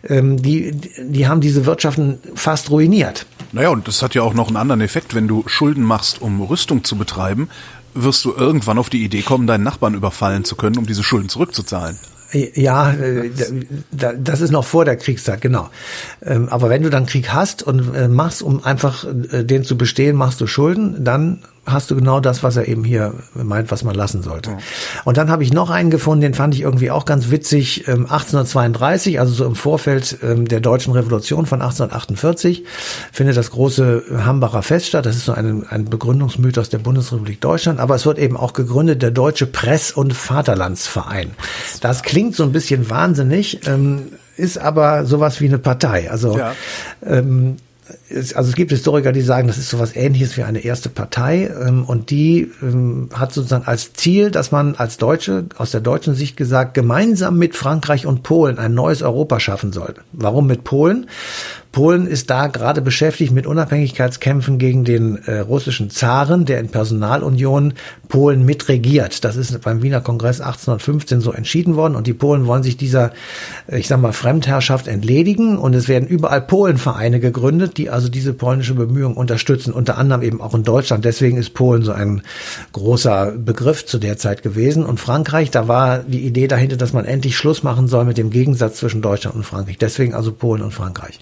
[0.03, 3.25] ähm, die, die haben diese Wirtschaften fast ruiniert.
[3.53, 5.15] Naja, und das hat ja auch noch einen anderen Effekt.
[5.15, 7.47] Wenn du Schulden machst, um Rüstung zu betreiben,
[7.93, 11.29] wirst du irgendwann auf die Idee kommen, deinen Nachbarn überfallen zu können, um diese Schulden
[11.29, 11.97] zurückzuzahlen.
[12.33, 13.29] Ja, äh,
[13.91, 15.69] das ist noch vor der Kriegszeit, genau.
[16.21, 19.77] Ähm, aber wenn du dann Krieg hast und äh, machst, um einfach äh, den zu
[19.77, 21.39] bestehen, machst du Schulden, dann
[21.71, 24.51] hast du genau das, was er eben hier meint, was man lassen sollte.
[24.51, 24.57] Ja.
[25.05, 29.15] Und dann habe ich noch einen gefunden, den fand ich irgendwie auch ganz witzig, 1832,
[29.15, 32.65] ähm, also so im Vorfeld ähm, der deutschen Revolution von 1848,
[33.11, 35.05] findet das große Hambacher Fest statt.
[35.05, 39.01] Das ist so ein, ein Begründungsmythos der Bundesrepublik Deutschland, aber es wird eben auch gegründet
[39.01, 41.31] der Deutsche Press- und Vaterlandsverein.
[41.81, 46.09] Das klingt so ein bisschen wahnsinnig, ähm, ist aber sowas wie eine Partei.
[46.09, 46.53] Also ja.
[47.05, 47.57] ähm,
[48.09, 51.51] also es gibt Historiker, die sagen, das ist so was ähnliches wie eine erste Partei
[51.65, 56.15] ähm, und die ähm, hat sozusagen als Ziel, dass man als Deutsche, aus der deutschen
[56.15, 59.95] Sicht gesagt, gemeinsam mit Frankreich und Polen ein neues Europa schaffen soll.
[60.11, 61.07] Warum mit Polen?
[61.71, 67.73] Polen ist da gerade beschäftigt mit Unabhängigkeitskämpfen gegen den äh, russischen Zaren, der in Personalunion
[68.09, 69.23] Polen mitregiert.
[69.23, 73.11] Das ist beim Wiener Kongress 1815 so entschieden worden und die Polen wollen sich dieser,
[73.69, 78.73] ich sag mal, Fremdherrschaft entledigen und es werden überall Polenvereine gegründet, die also diese polnische
[78.73, 81.05] Bemühung unterstützen, unter anderem eben auch in Deutschland.
[81.05, 82.21] Deswegen ist Polen so ein
[82.73, 87.05] großer Begriff zu der Zeit gewesen und Frankreich, da war die Idee dahinter, dass man
[87.05, 89.77] endlich Schluss machen soll mit dem Gegensatz zwischen Deutschland und Frankreich.
[89.77, 91.19] Deswegen also Polen und Frankreich.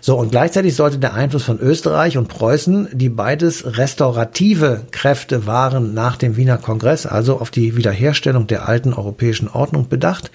[0.00, 5.94] So, und gleichzeitig sollte der Einfluss von Österreich und Preußen, die beides restaurative Kräfte waren
[5.94, 10.30] nach dem Wiener Kongress, also auf die Wiederherstellung der alten europäischen Ordnung bedacht,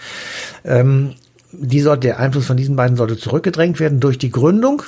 [0.65, 1.15] ähm,
[1.51, 4.83] die sollte, der Einfluss von diesen beiden sollte zurückgedrängt werden durch die Gründung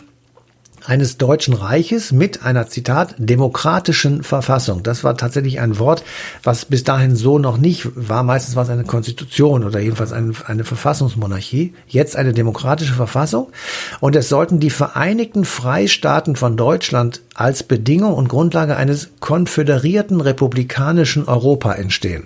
[0.88, 4.84] eines deutschen Reiches mit einer Zitat demokratischen Verfassung.
[4.84, 6.04] Das war tatsächlich ein Wort,
[6.44, 8.24] was bis dahin so noch nicht war.
[8.24, 11.74] Meistens war es eine Konstitution oder jedenfalls eine, eine Verfassungsmonarchie.
[11.88, 13.52] Jetzt eine demokratische Verfassung.
[14.00, 21.28] Und es sollten die Vereinigten Freistaaten von Deutschland als Bedingung und Grundlage eines konföderierten republikanischen
[21.28, 22.26] Europa entstehen.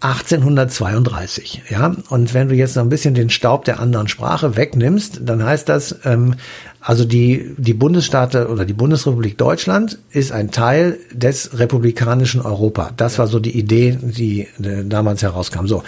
[0.00, 1.94] 1832, ja.
[2.08, 5.68] Und wenn du jetzt noch ein bisschen den Staub der anderen Sprache wegnimmst, dann heißt
[5.68, 6.36] das, ähm,
[6.80, 12.90] also die, die Bundesstaate oder die Bundesrepublik Deutschland ist ein Teil des republikanischen Europa.
[12.96, 15.66] Das war so die Idee, die äh, damals herauskam.
[15.66, 15.82] So.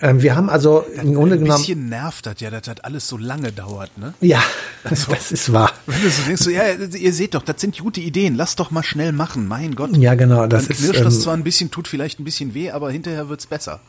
[0.00, 1.52] Ähm, wir haben also im Grunde genommen.
[1.52, 4.14] Ein bisschen nervt das ja, dass das alles so lange dauert, ne?
[4.20, 4.42] Ja,
[4.84, 5.72] also, das ist wahr.
[5.86, 8.70] Wenn du so denkst, so, ja, ihr seht doch, das sind gute Ideen, lasst doch
[8.70, 9.96] mal schnell machen, mein Gott.
[9.96, 10.82] Ja, genau, das Dann ist.
[10.82, 13.80] Knirscht das ähm, zwar ein bisschen, tut vielleicht ein bisschen weh, aber hinterher wird's besser.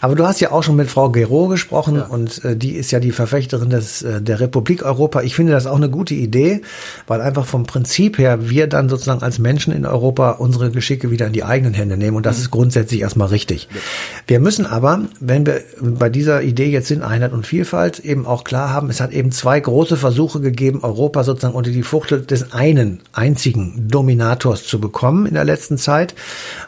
[0.00, 2.06] Aber du hast ja auch schon mit Frau Gero gesprochen ja.
[2.06, 5.22] und äh, die ist ja die Verfechterin des, äh, der Republik Europa.
[5.22, 6.62] Ich finde das auch eine gute Idee,
[7.06, 11.26] weil einfach vom Prinzip her wir dann sozusagen als Menschen in Europa unsere Geschicke wieder
[11.26, 12.42] in die eigenen Hände nehmen und das mhm.
[12.42, 13.68] ist grundsätzlich erstmal richtig.
[13.72, 13.80] Ja.
[14.26, 18.44] Wir müssen aber, wenn wir bei dieser Idee jetzt sind, Einheit und Vielfalt, eben auch
[18.44, 22.52] klar haben, es hat eben zwei große Versuche gegeben, Europa sozusagen unter die Fuchtel des
[22.52, 26.14] einen einzigen Dominators zu bekommen in der letzten Zeit.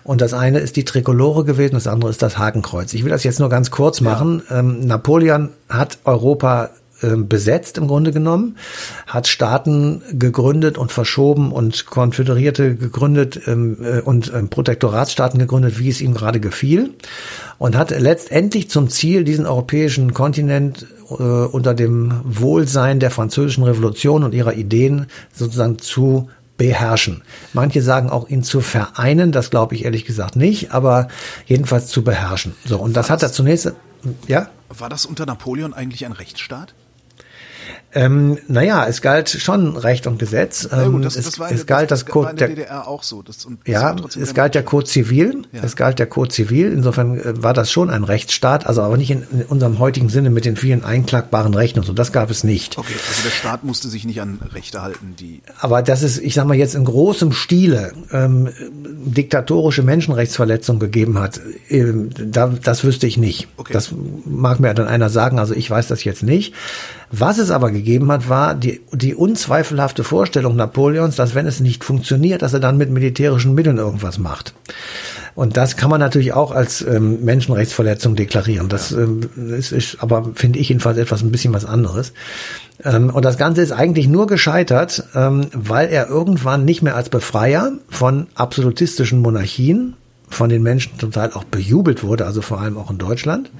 [0.03, 2.93] Und das eine ist die Trikolore gewesen, das andere ist das Hakenkreuz.
[2.94, 4.42] Ich will das jetzt nur ganz kurz machen.
[4.48, 4.61] Ja.
[4.61, 6.70] Ähm, Napoleon hat Europa
[7.02, 8.57] ähm, besetzt im Grunde genommen,
[9.07, 15.88] hat Staaten gegründet und verschoben und Konföderierte gegründet ähm, äh, und ähm, Protektoratsstaaten gegründet, wie
[15.88, 16.90] es ihm gerade gefiel
[17.59, 24.22] und hat letztendlich zum Ziel, diesen europäischen Kontinent äh, unter dem Wohlsein der französischen Revolution
[24.22, 27.23] und ihrer Ideen sozusagen zu beherrschen.
[27.53, 31.09] Manche sagen auch ihn zu vereinen, das glaube ich ehrlich gesagt nicht, aber
[31.47, 32.55] jedenfalls zu beherrschen.
[32.64, 33.73] So, und das, das hat er zunächst,
[34.27, 34.49] ja?
[34.69, 36.75] War das unter Napoleon eigentlich ein Rechtsstaat?
[37.94, 40.68] Ähm, naja, es galt schon Recht und Gesetz.
[40.70, 43.04] Ähm, ja, gut, das, es, das war, es galt das, das Code der DDR auch
[43.04, 43.22] so.
[43.22, 45.42] Das, ja, es galt der Code Zivil.
[45.52, 45.62] Ja.
[45.62, 46.72] Es galt der Code Zivil.
[46.72, 50.30] Insofern äh, war das schon ein Rechtsstaat, also aber nicht in, in, unserem heutigen Sinne
[50.30, 51.92] mit den vielen einklagbaren Rechten und so.
[51.92, 52.78] Das gab es nicht.
[52.78, 55.42] Okay, also der Staat musste sich nicht an Rechte halten, die.
[55.61, 58.48] Aber das ist, ich sag mal jetzt in großem Stile ähm,
[59.04, 63.46] diktatorische Menschenrechtsverletzungen gegeben hat, äh, da, das wüsste ich nicht.
[63.57, 63.72] Okay.
[63.72, 65.38] Das mag mir dann einer sagen.
[65.38, 66.54] Also ich weiß das jetzt nicht.
[67.16, 71.85] Was es aber gegeben hat, war die, die unzweifelhafte Vorstellung Napoleons, dass wenn es nicht
[71.85, 74.53] funktioniert, dass er dann mit militärischen Mitteln irgendwas macht.
[75.37, 78.68] Und das kann man natürlich auch als ähm, Menschenrechtsverletzung deklarieren.
[78.68, 79.20] Das ähm,
[79.57, 82.12] ist, ist aber, finde ich jedenfalls etwas ein bisschen was anderes.
[82.83, 87.11] Ähm, und das Ganze ist eigentlich nur gescheitert, ähm, weil er irgendwann nicht mehr als
[87.11, 89.94] Befreier von absolutistischen Monarchien
[90.29, 93.50] von den Menschen zum Teil auch bejubelt wurde, also vor allem auch in Deutschland,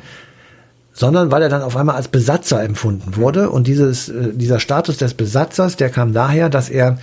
[0.96, 3.50] sondern weil er dann auf einmal als Besatzer empfunden wurde.
[3.50, 6.98] Und dieses, äh, dieser Status des Besatzers, der kam daher, dass er,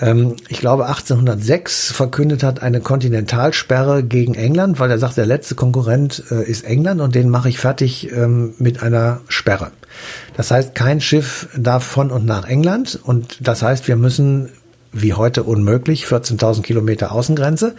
[0.00, 5.54] ähm, ich glaube, 1806 verkündet hat, eine Kontinentalsperre gegen England, weil er sagt, der letzte
[5.54, 9.70] Konkurrent äh, ist England und den mache ich fertig ähm, mit einer Sperre.
[10.36, 14.48] Das heißt, kein Schiff darf von und nach England und das heißt, wir müssen,
[14.92, 17.76] wie heute unmöglich, 14.000 Kilometer Außengrenze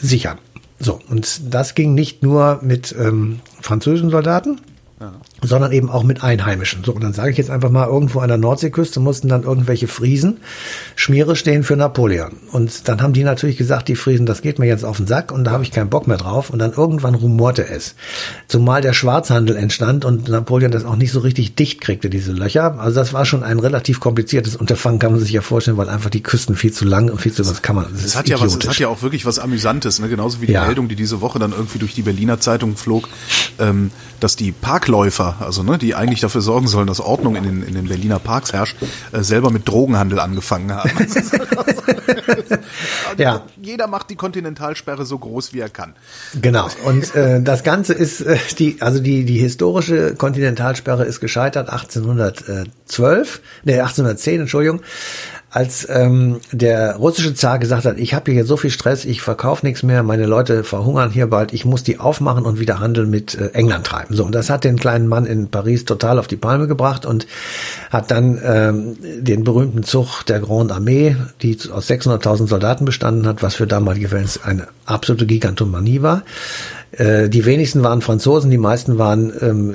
[0.00, 0.38] sichern.
[0.78, 4.58] So, und das ging nicht nur mit ähm, französischen Soldaten,
[5.00, 5.12] ja.
[5.42, 6.84] Sondern eben auch mit Einheimischen.
[6.84, 9.88] So, und dann sage ich jetzt einfach mal, irgendwo an der Nordseeküste mussten dann irgendwelche
[9.88, 10.38] Friesen
[10.96, 12.32] Schmiere stehen für Napoleon.
[12.52, 15.32] Und dann haben die natürlich gesagt, die Friesen, das geht mir jetzt auf den Sack
[15.32, 16.50] und da habe ich keinen Bock mehr drauf.
[16.50, 17.94] Und dann irgendwann rumorte es.
[18.48, 22.78] Zumal der Schwarzhandel entstand und Napoleon das auch nicht so richtig dicht kriegte, diese Löcher.
[22.78, 26.10] Also das war schon ein relativ kompliziertes Unterfangen, kann man sich ja vorstellen, weil einfach
[26.10, 28.40] die Küsten viel zu lang und viel zu, was kann man, das, das hat ja
[28.40, 30.08] was, das hat ja auch wirklich was Amüsantes, ne?
[30.08, 30.66] genauso wie die ja.
[30.66, 33.08] Meldung, die diese Woche dann irgendwie durch die Berliner Zeitung flog,
[33.58, 34.88] ähm, dass die Park
[35.38, 38.52] Also ne, die eigentlich dafür sorgen sollen, dass Ordnung in den, in den Berliner Parks
[38.52, 38.76] herrscht,
[39.12, 40.90] äh, selber mit Drogenhandel angefangen haben.
[43.16, 43.42] ja.
[43.60, 45.94] Jeder macht die Kontinentalsperre so groß, wie er kann.
[46.40, 46.68] Genau.
[46.84, 53.40] Und äh, das Ganze ist äh, die, also die die historische Kontinentalsperre ist gescheitert 1812,
[53.64, 54.80] ne 1810, Entschuldigung
[55.50, 59.66] als ähm, der russische Zar gesagt hat, ich habe hier so viel Stress, ich verkaufe
[59.66, 63.34] nichts mehr, meine Leute verhungern hier bald, ich muss die aufmachen und wieder Handel mit
[63.34, 64.14] äh, England treiben.
[64.14, 67.26] So, und das hat den kleinen Mann in Paris total auf die Palme gebracht und
[67.90, 73.42] hat dann ähm, den berühmten Zug der Grande Armee, die aus 600.000 Soldaten bestanden hat,
[73.42, 76.22] was für damalige Fans eine absolute Gigantomanie war,
[76.98, 79.74] die wenigsten waren Franzosen, die meisten waren ähm,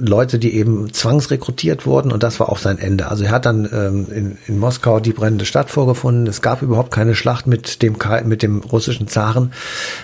[0.00, 3.08] Leute, die eben zwangsrekrutiert wurden und das war auch sein Ende.
[3.08, 6.26] Also er hat dann ähm, in, in Moskau die brennende Stadt vorgefunden.
[6.26, 9.52] Es gab überhaupt keine Schlacht mit dem mit dem russischen Zaren.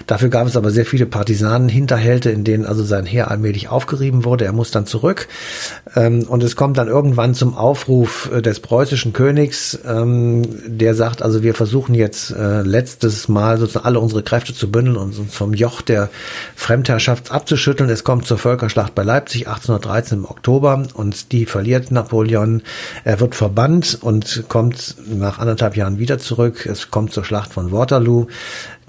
[0.06, 4.44] Dafür gab es aber sehr viele Partisanen-Hinterhälte, in denen also sein Heer allmählich aufgerieben wurde.
[4.44, 5.28] Er muss dann zurück
[5.96, 11.22] ähm, und es kommt dann irgendwann zum Aufruf äh, des preußischen Königs, ähm, der sagt,
[11.22, 15.34] also wir versuchen jetzt äh, letztes Mal sozusagen alle unsere Kräfte zu bündeln und uns
[15.34, 16.10] vom Joch der
[16.54, 17.90] Fremdherrschaft abzuschütteln.
[17.90, 22.62] Es kommt zur Völkerschlacht bei Leipzig 1813 im Oktober und die verliert Napoleon.
[23.04, 26.66] Er wird verbannt und kommt nach anderthalb Jahren wieder zurück.
[26.66, 28.26] Es kommt zur Schlacht von Waterloo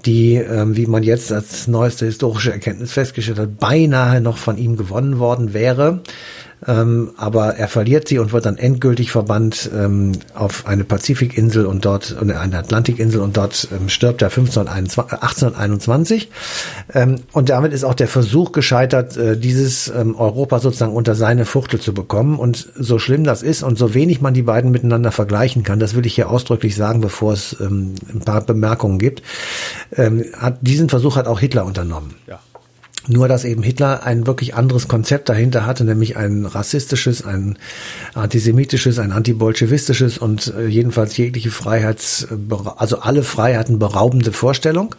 [0.05, 4.77] die, ähm, wie man jetzt als neueste historische Erkenntnis festgestellt hat, beinahe noch von ihm
[4.77, 6.01] gewonnen worden wäre.
[6.67, 11.85] Ähm, aber er verliert sie und wird dann endgültig verbannt ähm, auf eine Pazifikinsel und
[11.85, 16.31] dort, eine Atlantikinsel und dort ähm, stirbt er 1521, 1821.
[16.93, 21.45] Ähm, und damit ist auch der Versuch gescheitert, äh, dieses ähm, Europa sozusagen unter seine
[21.45, 22.39] Fuchtel zu bekommen.
[22.39, 25.95] Und so schlimm das ist und so wenig man die beiden miteinander vergleichen kann, das
[25.95, 29.23] will ich hier ausdrücklich sagen, bevor es ähm, ein paar Bemerkungen gibt,
[29.95, 32.15] hat diesen Versuch hat auch Hitler unternommen.
[32.27, 32.39] Ja.
[33.07, 37.57] Nur, dass eben Hitler ein wirklich anderes Konzept dahinter hatte, nämlich ein rassistisches, ein
[38.13, 42.27] antisemitisches, ein antibolschewistisches und äh, jedenfalls jegliche Freiheits,
[42.77, 44.95] also alle Freiheiten beraubende Vorstellung,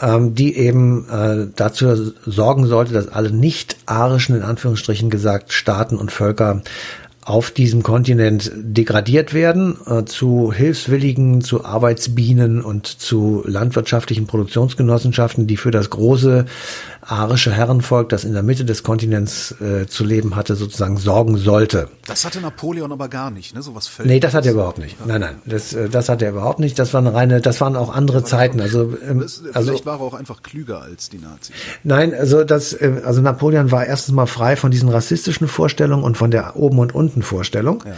[0.00, 5.96] ähm, die eben äh, dazu sorgen sollte, dass alle nicht arischen, in Anführungsstrichen gesagt, Staaten
[5.96, 6.62] und Völker
[7.26, 15.56] auf diesem Kontinent degradiert werden äh, zu Hilfswilligen, zu Arbeitsbienen und zu landwirtschaftlichen Produktionsgenossenschaften, die
[15.56, 16.46] für das große
[17.06, 21.88] arische Herrenvolk, das in der Mitte des Kontinents äh, zu leben hatte, sozusagen sorgen sollte.
[22.06, 23.62] Das hatte Napoleon aber gar nicht, ne?
[23.62, 24.10] Sowas völlig.
[24.10, 24.96] Nee, das hat er überhaupt nicht.
[25.06, 26.78] Nein, nein, das, äh, das hat er überhaupt nicht.
[26.78, 28.60] Das waren reine, das waren auch andere Zeiten.
[28.60, 31.54] Also, ähm, also vielleicht war er auch einfach klüger als die Nazis.
[31.84, 36.16] Nein, also das, äh, also Napoleon war erstens mal frei von diesen rassistischen Vorstellungen und
[36.16, 37.84] von der oben und unten Vorstellung.
[37.86, 37.92] Ja.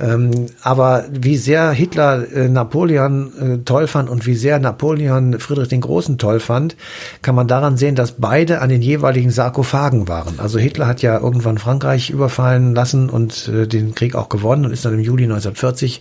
[0.00, 5.68] Ähm, aber wie sehr Hitler äh, Napoleon äh, toll fand und wie sehr Napoleon Friedrich
[5.68, 6.76] den Großen toll fand,
[7.22, 10.40] kann man daran sehen, dass beide an den jeweiligen Sarkophagen waren.
[10.40, 14.72] Also Hitler hat ja irgendwann Frankreich überfallen lassen und äh, den Krieg auch gewonnen und
[14.72, 16.00] ist dann im Juli 1940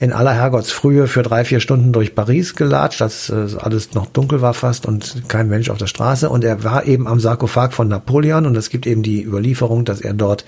[0.00, 4.42] in aller Herrgottsfrühe für drei, vier Stunden durch Paris gelatscht, dass äh, alles noch dunkel
[4.42, 6.28] war fast und kein Mensch auf der Straße.
[6.28, 10.00] Und er war eben am Sarkophag von Napoleon und es gibt eben die Überlieferung, dass
[10.00, 10.44] er dort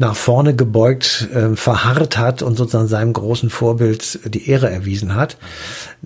[0.00, 5.36] nach vorne gebeugt äh, verharrt hat und sozusagen seinem großen Vorbild die Ehre erwiesen hat.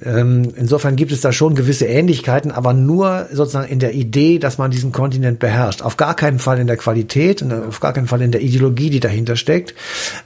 [0.02, 4.59] Ähm, insofern gibt es da schon gewisse Ähnlichkeiten, aber nur sozusagen in der Idee, dass
[4.59, 5.80] man diesen Kontinent beherrscht.
[5.80, 8.90] Auf gar keinen Fall in der Qualität und auf gar keinen Fall in der Ideologie,
[8.90, 9.76] die dahinter steckt,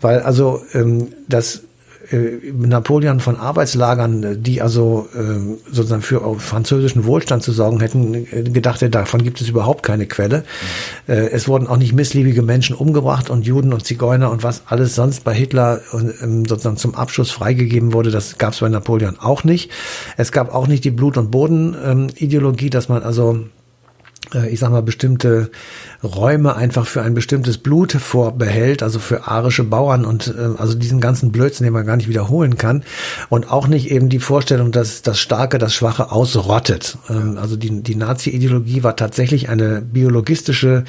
[0.01, 1.61] weil also ähm, das
[2.11, 8.43] äh, Napoleon von Arbeitslagern, die also äh, sozusagen für französischen Wohlstand zu sorgen hätten, äh,
[8.43, 10.39] gedacht hätte, davon gibt es überhaupt keine Quelle.
[11.07, 11.13] Mhm.
[11.13, 14.95] Äh, es wurden auch nicht missliebige Menschen umgebracht und Juden und Zigeuner und was alles
[14.95, 19.45] sonst bei Hitler ähm, sozusagen zum Abschluss freigegeben wurde, das gab es bei Napoleon auch
[19.45, 19.71] nicht.
[20.17, 23.58] Es gab auch nicht die Blut- und Boden-Ideologie, ähm, dass man also äh,
[24.51, 25.51] ich sag mal, bestimmte
[26.03, 31.01] Räume einfach für ein bestimmtes Blut vorbehält, also für arische Bauern und äh, also diesen
[31.01, 32.85] ganzen Blödsinn, den man gar nicht wiederholen kann.
[33.29, 36.99] Und auch nicht eben die Vorstellung, dass das Starke das Schwache ausrottet.
[37.11, 40.85] Ähm, also die, die Nazi-Ideologie war tatsächlich eine biologistische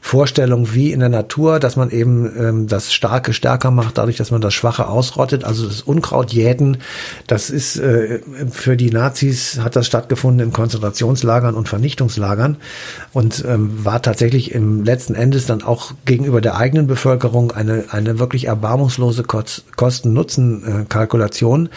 [0.00, 4.30] Vorstellung wie in der Natur, dass man eben ähm, das Starke stärker macht, dadurch, dass
[4.30, 5.44] man das Schwache ausrottet.
[5.44, 6.78] Also das Unkraut jäten,
[7.26, 12.58] das ist äh, für die Nazis hat das stattgefunden in Konzentrationslagern und Vernichtungslagern
[13.12, 18.18] und ähm, war tatsächlich im letzten Endes dann auch gegenüber der eigenen Bevölkerung eine, eine
[18.18, 21.68] wirklich erbarmungslose Kosten-Nutzen-Kalkulation.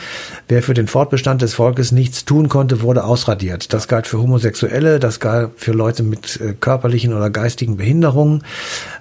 [0.47, 3.73] Wer für den Fortbestand des Volkes nichts tun konnte, wurde ausradiert.
[3.73, 8.43] Das galt für Homosexuelle, das galt für Leute mit äh, körperlichen oder geistigen Behinderungen.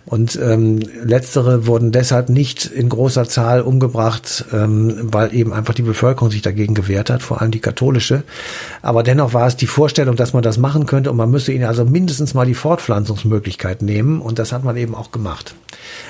[0.07, 5.83] Und ähm, letztere wurden deshalb nicht in großer Zahl umgebracht, ähm, weil eben einfach die
[5.83, 8.23] Bevölkerung sich dagegen gewehrt hat, vor allem die katholische.
[8.83, 11.65] Aber dennoch war es die Vorstellung, dass man das machen könnte und man müsse ihnen
[11.65, 14.21] also mindestens mal die Fortpflanzungsmöglichkeit nehmen.
[14.21, 15.55] Und das hat man eben auch gemacht.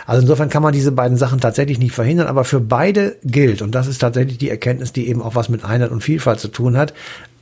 [0.06, 3.74] Also insofern kann man diese beiden Sachen tatsächlich nicht verhindern, aber für beide gilt, und
[3.74, 6.78] das ist tatsächlich die Erkenntnis, die eben auch was mit Einheit und Vielfalt zu tun
[6.78, 6.94] hat,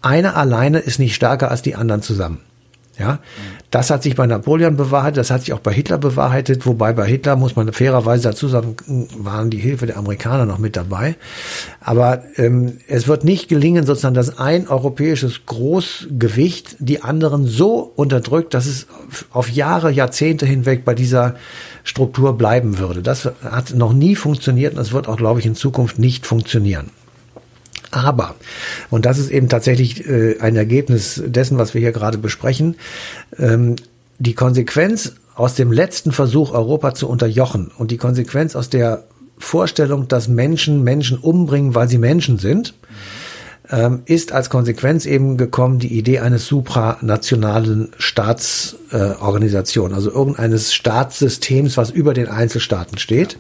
[0.03, 2.41] eine alleine ist nicht stärker als die anderen zusammen.
[3.03, 3.19] Ja,
[3.73, 7.05] das hat sich bei Napoleon bewahrheitet, das hat sich auch bei Hitler bewahrheitet, wobei bei
[7.05, 8.77] Hitler muss man fairerweise dazu sagen,
[9.19, 11.17] waren die Hilfe der Amerikaner noch mit dabei.
[11.81, 18.55] Aber ähm, es wird nicht gelingen, sozusagen, dass ein europäisches Großgewicht die anderen so unterdrückt,
[18.55, 18.87] dass es
[19.33, 21.35] auf Jahre, Jahrzehnte hinweg bei dieser
[21.83, 23.03] Struktur bleiben würde.
[23.03, 26.91] Das hat noch nie funktioniert und das wird auch, glaube ich, in Zukunft nicht funktionieren.
[27.93, 28.35] Aber,
[28.91, 32.77] und das ist eben tatsächlich äh, ein Ergebnis dessen, was wir hier gerade besprechen,
[33.39, 33.77] ähm,
[34.19, 39.05] die Konsequenz aus dem letzten Versuch, Europa zu unterjochen und die Konsequenz aus der
[39.39, 42.75] Vorstellung, dass Menschen Menschen umbringen, weil sie Menschen sind,
[43.71, 51.77] ähm, ist als Konsequenz eben gekommen die Idee eines supranationalen Staatsorganisation, äh, also irgendeines Staatssystems,
[51.77, 53.39] was über den Einzelstaaten steht.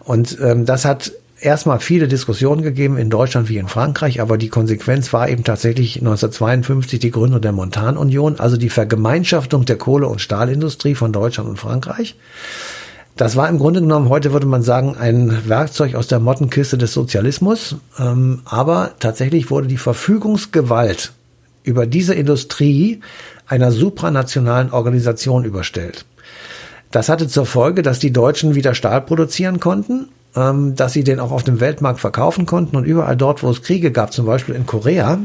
[0.00, 4.48] Und ähm, das hat erstmal viele Diskussionen gegeben in Deutschland wie in Frankreich, aber die
[4.48, 10.20] Konsequenz war eben tatsächlich 1952 die Gründung der Montanunion, also die Vergemeinschaftung der Kohle- und
[10.20, 12.16] Stahlindustrie von Deutschland und Frankreich.
[13.16, 16.94] Das war im Grunde genommen, heute würde man sagen, ein Werkzeug aus der Mottenkiste des
[16.94, 17.76] Sozialismus.
[17.98, 21.12] Ähm, aber tatsächlich wurde die Verfügungsgewalt
[21.62, 23.00] über diese Industrie
[23.46, 26.06] einer supranationalen Organisation überstellt.
[26.90, 31.20] Das hatte zur Folge, dass die Deutschen wieder Stahl produzieren konnten ähm, dass sie den
[31.20, 34.54] auch auf dem Weltmarkt verkaufen konnten und überall dort, wo es Kriege gab, zum Beispiel
[34.54, 35.18] in Korea,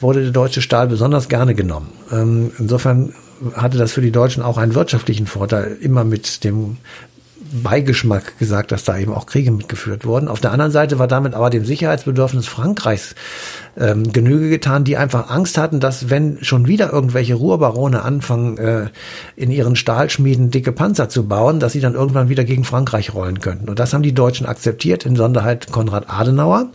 [0.00, 1.92] wurde der deutsche Stahl besonders gerne genommen.
[2.12, 3.12] Ähm, insofern
[3.54, 6.76] hatte das für die Deutschen auch einen wirtschaftlichen Vorteil, immer mit dem
[7.52, 10.28] Beigeschmack gesagt, dass da eben auch Kriege mitgeführt wurden.
[10.28, 13.14] Auf der anderen Seite war damit aber dem Sicherheitsbedürfnis Frankreichs
[13.78, 18.86] ähm, Genüge getan, die einfach Angst hatten, dass wenn schon wieder irgendwelche Ruhrbarone anfangen, äh,
[19.36, 23.40] in ihren Stahlschmieden dicke Panzer zu bauen, dass sie dann irgendwann wieder gegen Frankreich rollen
[23.40, 23.68] könnten.
[23.68, 26.68] Und das haben die Deutschen akzeptiert, in Sonderheit Konrad Adenauer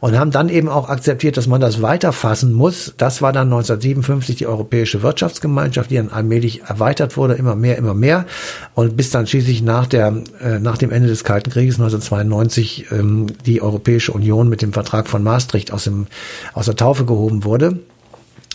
[0.00, 2.94] und haben dann eben auch akzeptiert, dass man das weiterfassen muss.
[2.96, 7.94] Das war dann 1957 die Europäische Wirtschaftsgemeinschaft, die dann allmählich erweitert wurde, immer mehr, immer
[7.94, 8.26] mehr
[8.74, 13.26] und bis dann schließlich nach der äh, nach dem Ende des Kalten Krieges 1992 ähm,
[13.46, 16.06] die Europäische Union mit dem Vertrag von Maastricht aus dem
[16.54, 17.80] aus der Taufe gehoben wurde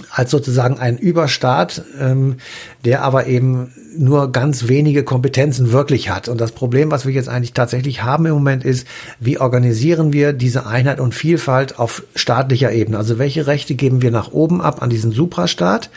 [0.09, 2.37] als sozusagen ein Überstaat, ähm,
[2.85, 6.27] der aber eben nur ganz wenige Kompetenzen wirklich hat.
[6.27, 8.87] Und das Problem, was wir jetzt eigentlich tatsächlich haben im Moment, ist,
[9.19, 12.97] wie organisieren wir diese Einheit und Vielfalt auf staatlicher Ebene?
[12.97, 15.89] Also welche Rechte geben wir nach oben ab an diesen Suprastaat?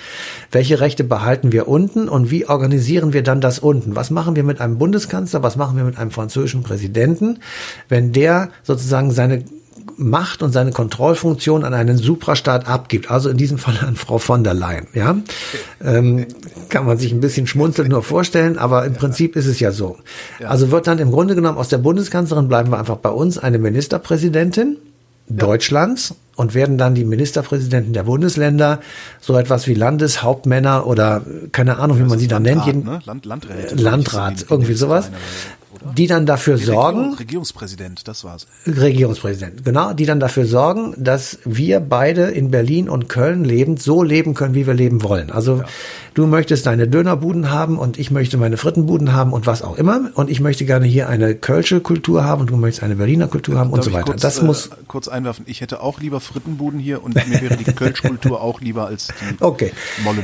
[0.51, 2.09] Welche Rechte behalten wir unten?
[2.09, 3.95] Und wie organisieren wir dann das unten?
[3.95, 5.43] Was machen wir mit einem Bundeskanzler?
[5.43, 7.39] Was machen wir mit einem französischen Präsidenten,
[7.89, 9.45] wenn der sozusagen seine
[9.97, 14.45] Macht und seine Kontrollfunktion an einen Suprastaat abgibt, also in diesem Fall an Frau von
[14.45, 14.87] der Leyen.
[14.95, 15.17] Ja,
[15.83, 16.27] ähm,
[16.69, 19.97] kann man sich ein bisschen schmunzeln nur vorstellen, aber im Prinzip ist es ja so.
[20.45, 23.59] Also wird dann im Grunde genommen aus der Bundeskanzlerin bleiben wir einfach bei uns eine
[23.59, 24.79] Ministerpräsidentin
[25.29, 28.81] Deutschlands und werden dann die Ministerpräsidenten der Bundesländer
[29.21, 31.23] so etwas wie Landeshauptmänner oder
[31.53, 32.67] keine Ahnung, wie man sie da nennt.
[32.67, 33.01] Ne?
[33.05, 35.11] Land, Landrat, Landrat irgendwie sowas
[35.97, 36.99] die dann dafür die sorgen.
[36.99, 38.47] Regierung, Regierungspräsident, das war's.
[38.67, 44.03] Regierungspräsident, genau, die dann dafür sorgen, dass wir beide in Berlin und Köln lebend so
[44.03, 45.31] leben können, wie wir leben wollen.
[45.31, 45.65] Also ja.
[46.15, 50.11] Du möchtest deine Dönerbuden haben und ich möchte meine Frittenbuden haben und was auch immer.
[50.15, 53.59] Und ich möchte gerne hier eine Kölsche Kultur haben und du möchtest eine Berliner Kultur
[53.59, 54.05] haben Darf und so weiter.
[54.05, 55.45] Kurz, das äh, muss kurz einwerfen.
[55.49, 59.35] Ich hätte auch lieber Frittenbuden hier und mir wäre die Kölsch-Kultur auch lieber als die
[59.41, 59.73] Okay.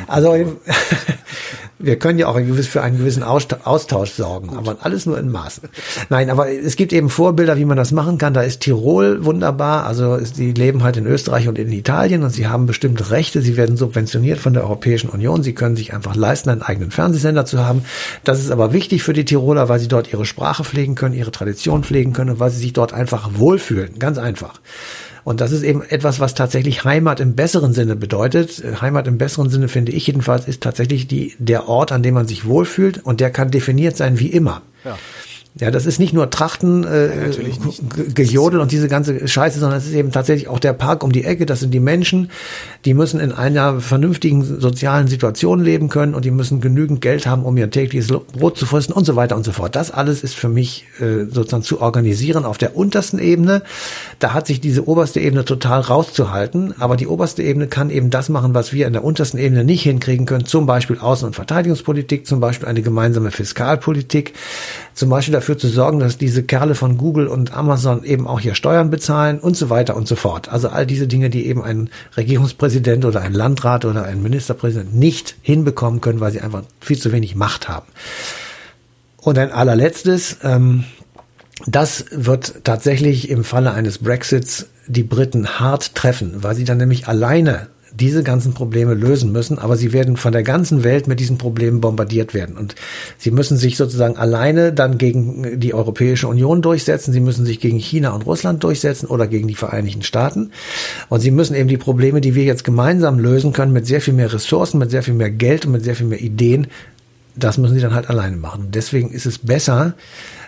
[0.06, 0.34] Also
[1.78, 4.58] wir können ja auch für einen gewissen Austausch sorgen, Gut.
[4.58, 5.68] aber alles nur in Maßen.
[6.08, 8.34] Nein, aber es gibt eben Vorbilder, wie man das machen kann.
[8.34, 9.86] Da ist Tirol wunderbar.
[9.86, 13.42] Also sie leben halt in Österreich und in Italien und sie haben bestimmte Rechte.
[13.42, 15.42] Sie werden subventioniert von der Europäischen Union.
[15.42, 17.84] Sie können sich einfach leisten, einen eigenen Fernsehsender zu haben.
[18.24, 21.30] Das ist aber wichtig für die Tiroler, weil sie dort ihre Sprache pflegen können, ihre
[21.32, 23.98] Tradition pflegen können und weil sie sich dort einfach wohlfühlen.
[23.98, 24.60] Ganz einfach.
[25.24, 28.62] Und das ist eben etwas, was tatsächlich Heimat im besseren Sinne bedeutet.
[28.80, 32.26] Heimat im besseren Sinne finde ich jedenfalls ist tatsächlich die, der Ort, an dem man
[32.26, 34.62] sich wohlfühlt und der kann definiert sein wie immer.
[34.84, 34.98] Ja.
[35.58, 37.36] Ja, das ist nicht nur Trachten, äh, ja,
[38.14, 41.24] Gejodel und diese ganze Scheiße, sondern es ist eben tatsächlich auch der Park um die
[41.24, 41.44] Ecke.
[41.44, 42.30] Das sind die Menschen,
[42.84, 47.42] die müssen in einer vernünftigen sozialen Situation leben können und die müssen genügend Geld haben,
[47.42, 49.74] um ihr tägliches Brot zu fristen und so weiter und so fort.
[49.74, 53.62] Das alles ist für mich äh, sozusagen zu organisieren auf der untersten Ebene.
[54.20, 58.28] Da hat sich diese oberste Ebene total rauszuhalten, aber die oberste Ebene kann eben das
[58.28, 62.24] machen, was wir in der untersten Ebene nicht hinkriegen können, zum Beispiel Außen- und Verteidigungspolitik,
[62.24, 64.32] zum Beispiel eine gemeinsame Fiskalpolitik,
[64.94, 68.54] zum Beispiel dafür zu sorgen, dass diese Kerle von Google und Amazon eben auch hier
[68.54, 70.48] Steuern bezahlen und so weiter und so fort.
[70.48, 75.36] Also all diese Dinge, die eben ein Regierungspräsident oder ein Landrat oder ein Ministerpräsident nicht
[75.42, 77.86] hinbekommen können, weil sie einfach viel zu wenig Macht haben.
[79.16, 80.84] Und ein allerletztes, ähm,
[81.66, 87.06] das wird tatsächlich im Falle eines Brexits die Briten hart treffen, weil sie dann nämlich
[87.06, 91.38] alleine diese ganzen Probleme lösen müssen, aber sie werden von der ganzen Welt mit diesen
[91.38, 92.56] Problemen bombardiert werden.
[92.56, 92.74] Und
[93.18, 97.78] sie müssen sich sozusagen alleine dann gegen die Europäische Union durchsetzen, sie müssen sich gegen
[97.78, 100.50] China und Russland durchsetzen oder gegen die Vereinigten Staaten.
[101.08, 104.14] Und sie müssen eben die Probleme, die wir jetzt gemeinsam lösen können, mit sehr viel
[104.14, 106.68] mehr Ressourcen, mit sehr viel mehr Geld und mit sehr viel mehr Ideen,
[107.36, 108.68] das müssen sie dann halt alleine machen.
[108.70, 109.94] Deswegen ist es besser,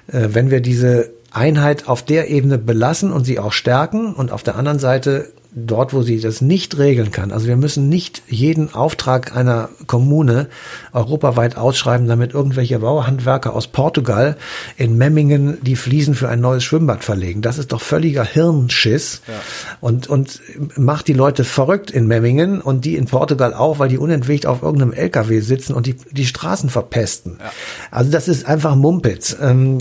[0.09, 4.43] äh, wenn wir diese Einheit auf der Ebene belassen und sie auch stärken und auf
[4.43, 7.31] der anderen Seite dort, wo sie das nicht regeln kann.
[7.31, 10.49] Also wir müssen nicht jeden Auftrag einer Kommune
[10.93, 14.37] europaweit ausschreiben, damit irgendwelche Bauhandwerker aus Portugal
[14.79, 17.43] in Memmingen die Fliesen für ein neues Schwimmbad verlegen.
[17.43, 19.35] Das ist doch völliger Hirnschiss ja.
[19.81, 20.41] und, und
[20.77, 24.63] macht die Leute verrückt in Memmingen und die in Portugal auch, weil die unentwegt auf
[24.63, 27.37] irgendeinem LKW sitzen und die, die Straßen verpesten.
[27.39, 27.53] Ja.
[27.91, 29.37] Also das ist einfach Mumpitz.
[29.39, 29.79] Ähm,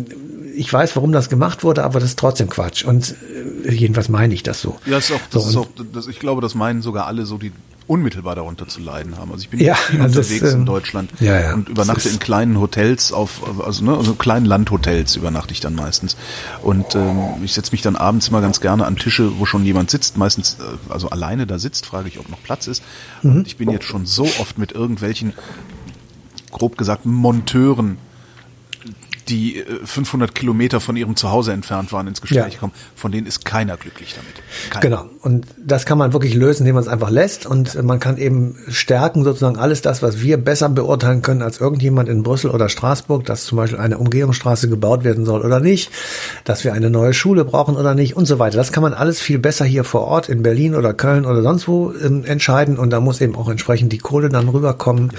[0.55, 2.83] ich weiß, warum das gemacht wurde, aber das ist trotzdem Quatsch.
[2.83, 3.15] Und
[3.65, 4.77] äh, jedenfalls meine ich das so.
[4.85, 7.25] Ja, das ist auch, das so, ist auch das, ich glaube, das meinen sogar alle
[7.25, 7.51] so, die
[7.87, 9.31] unmittelbar darunter zu leiden haben.
[9.31, 12.19] Also ich bin ja, viel unterwegs ist, in ähm, Deutschland ja, ja, und übernachte in
[12.19, 16.15] kleinen Hotels auf, also, ne, also kleinen Landhotels übernachte ich dann meistens.
[16.61, 19.91] Und ähm, ich setze mich dann abends immer ganz gerne an Tische, wo schon jemand
[19.91, 22.81] sitzt, meistens äh, also alleine da sitzt, frage ich, ob noch Platz ist.
[23.23, 23.37] Mhm.
[23.37, 25.33] Und ich bin jetzt schon so oft mit irgendwelchen
[26.51, 27.97] grob gesagt Monteuren
[29.31, 32.59] die 500 äh, Kilometer von ihrem Zuhause entfernt waren, ins Gespräch ja.
[32.59, 32.73] kommen.
[32.95, 34.33] Von denen ist keiner glücklich damit.
[34.69, 34.81] Keiner.
[34.81, 35.09] Genau.
[35.21, 37.45] Und das kann man wirklich lösen, indem man es einfach lässt.
[37.45, 42.09] Und man kann eben stärken sozusagen alles das, was wir besser beurteilen können als irgendjemand
[42.09, 45.91] in Brüssel oder Straßburg, dass zum Beispiel eine Umgehungsstraße gebaut werden soll oder nicht,
[46.43, 48.57] dass wir eine neue Schule brauchen oder nicht und so weiter.
[48.57, 51.67] Das kann man alles viel besser hier vor Ort in Berlin oder Köln oder sonst
[51.67, 52.77] wo ähm, entscheiden.
[52.77, 55.11] Und da muss eben auch entsprechend die Kohle dann rüberkommen.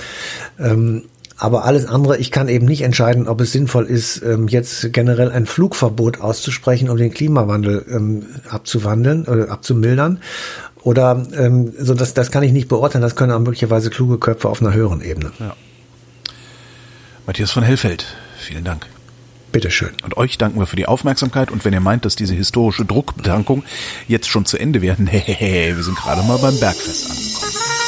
[0.58, 1.04] Ähm,
[1.37, 5.30] aber alles andere, ich kann eben nicht entscheiden, ob es sinnvoll ist, ähm, jetzt generell
[5.30, 10.20] ein Flugverbot auszusprechen, um den Klimawandel ähm, abzuwandeln oder abzumildern.
[10.83, 14.49] Oder ähm, so das, das kann ich nicht beurteilen, das können auch möglicherweise kluge Köpfe
[14.49, 15.33] auf einer höheren Ebene.
[15.39, 15.55] Ja.
[17.26, 18.05] Matthias von Hellfeld,
[18.39, 18.87] vielen Dank.
[19.53, 19.91] Bitteschön.
[20.03, 21.51] Und euch danken wir für die Aufmerksamkeit.
[21.51, 23.62] Und wenn ihr meint, dass diese historische Druckbetankung
[24.09, 27.82] jetzt schon zu Ende werden, hey, wir sind gerade mal beim Bergfest angekommen.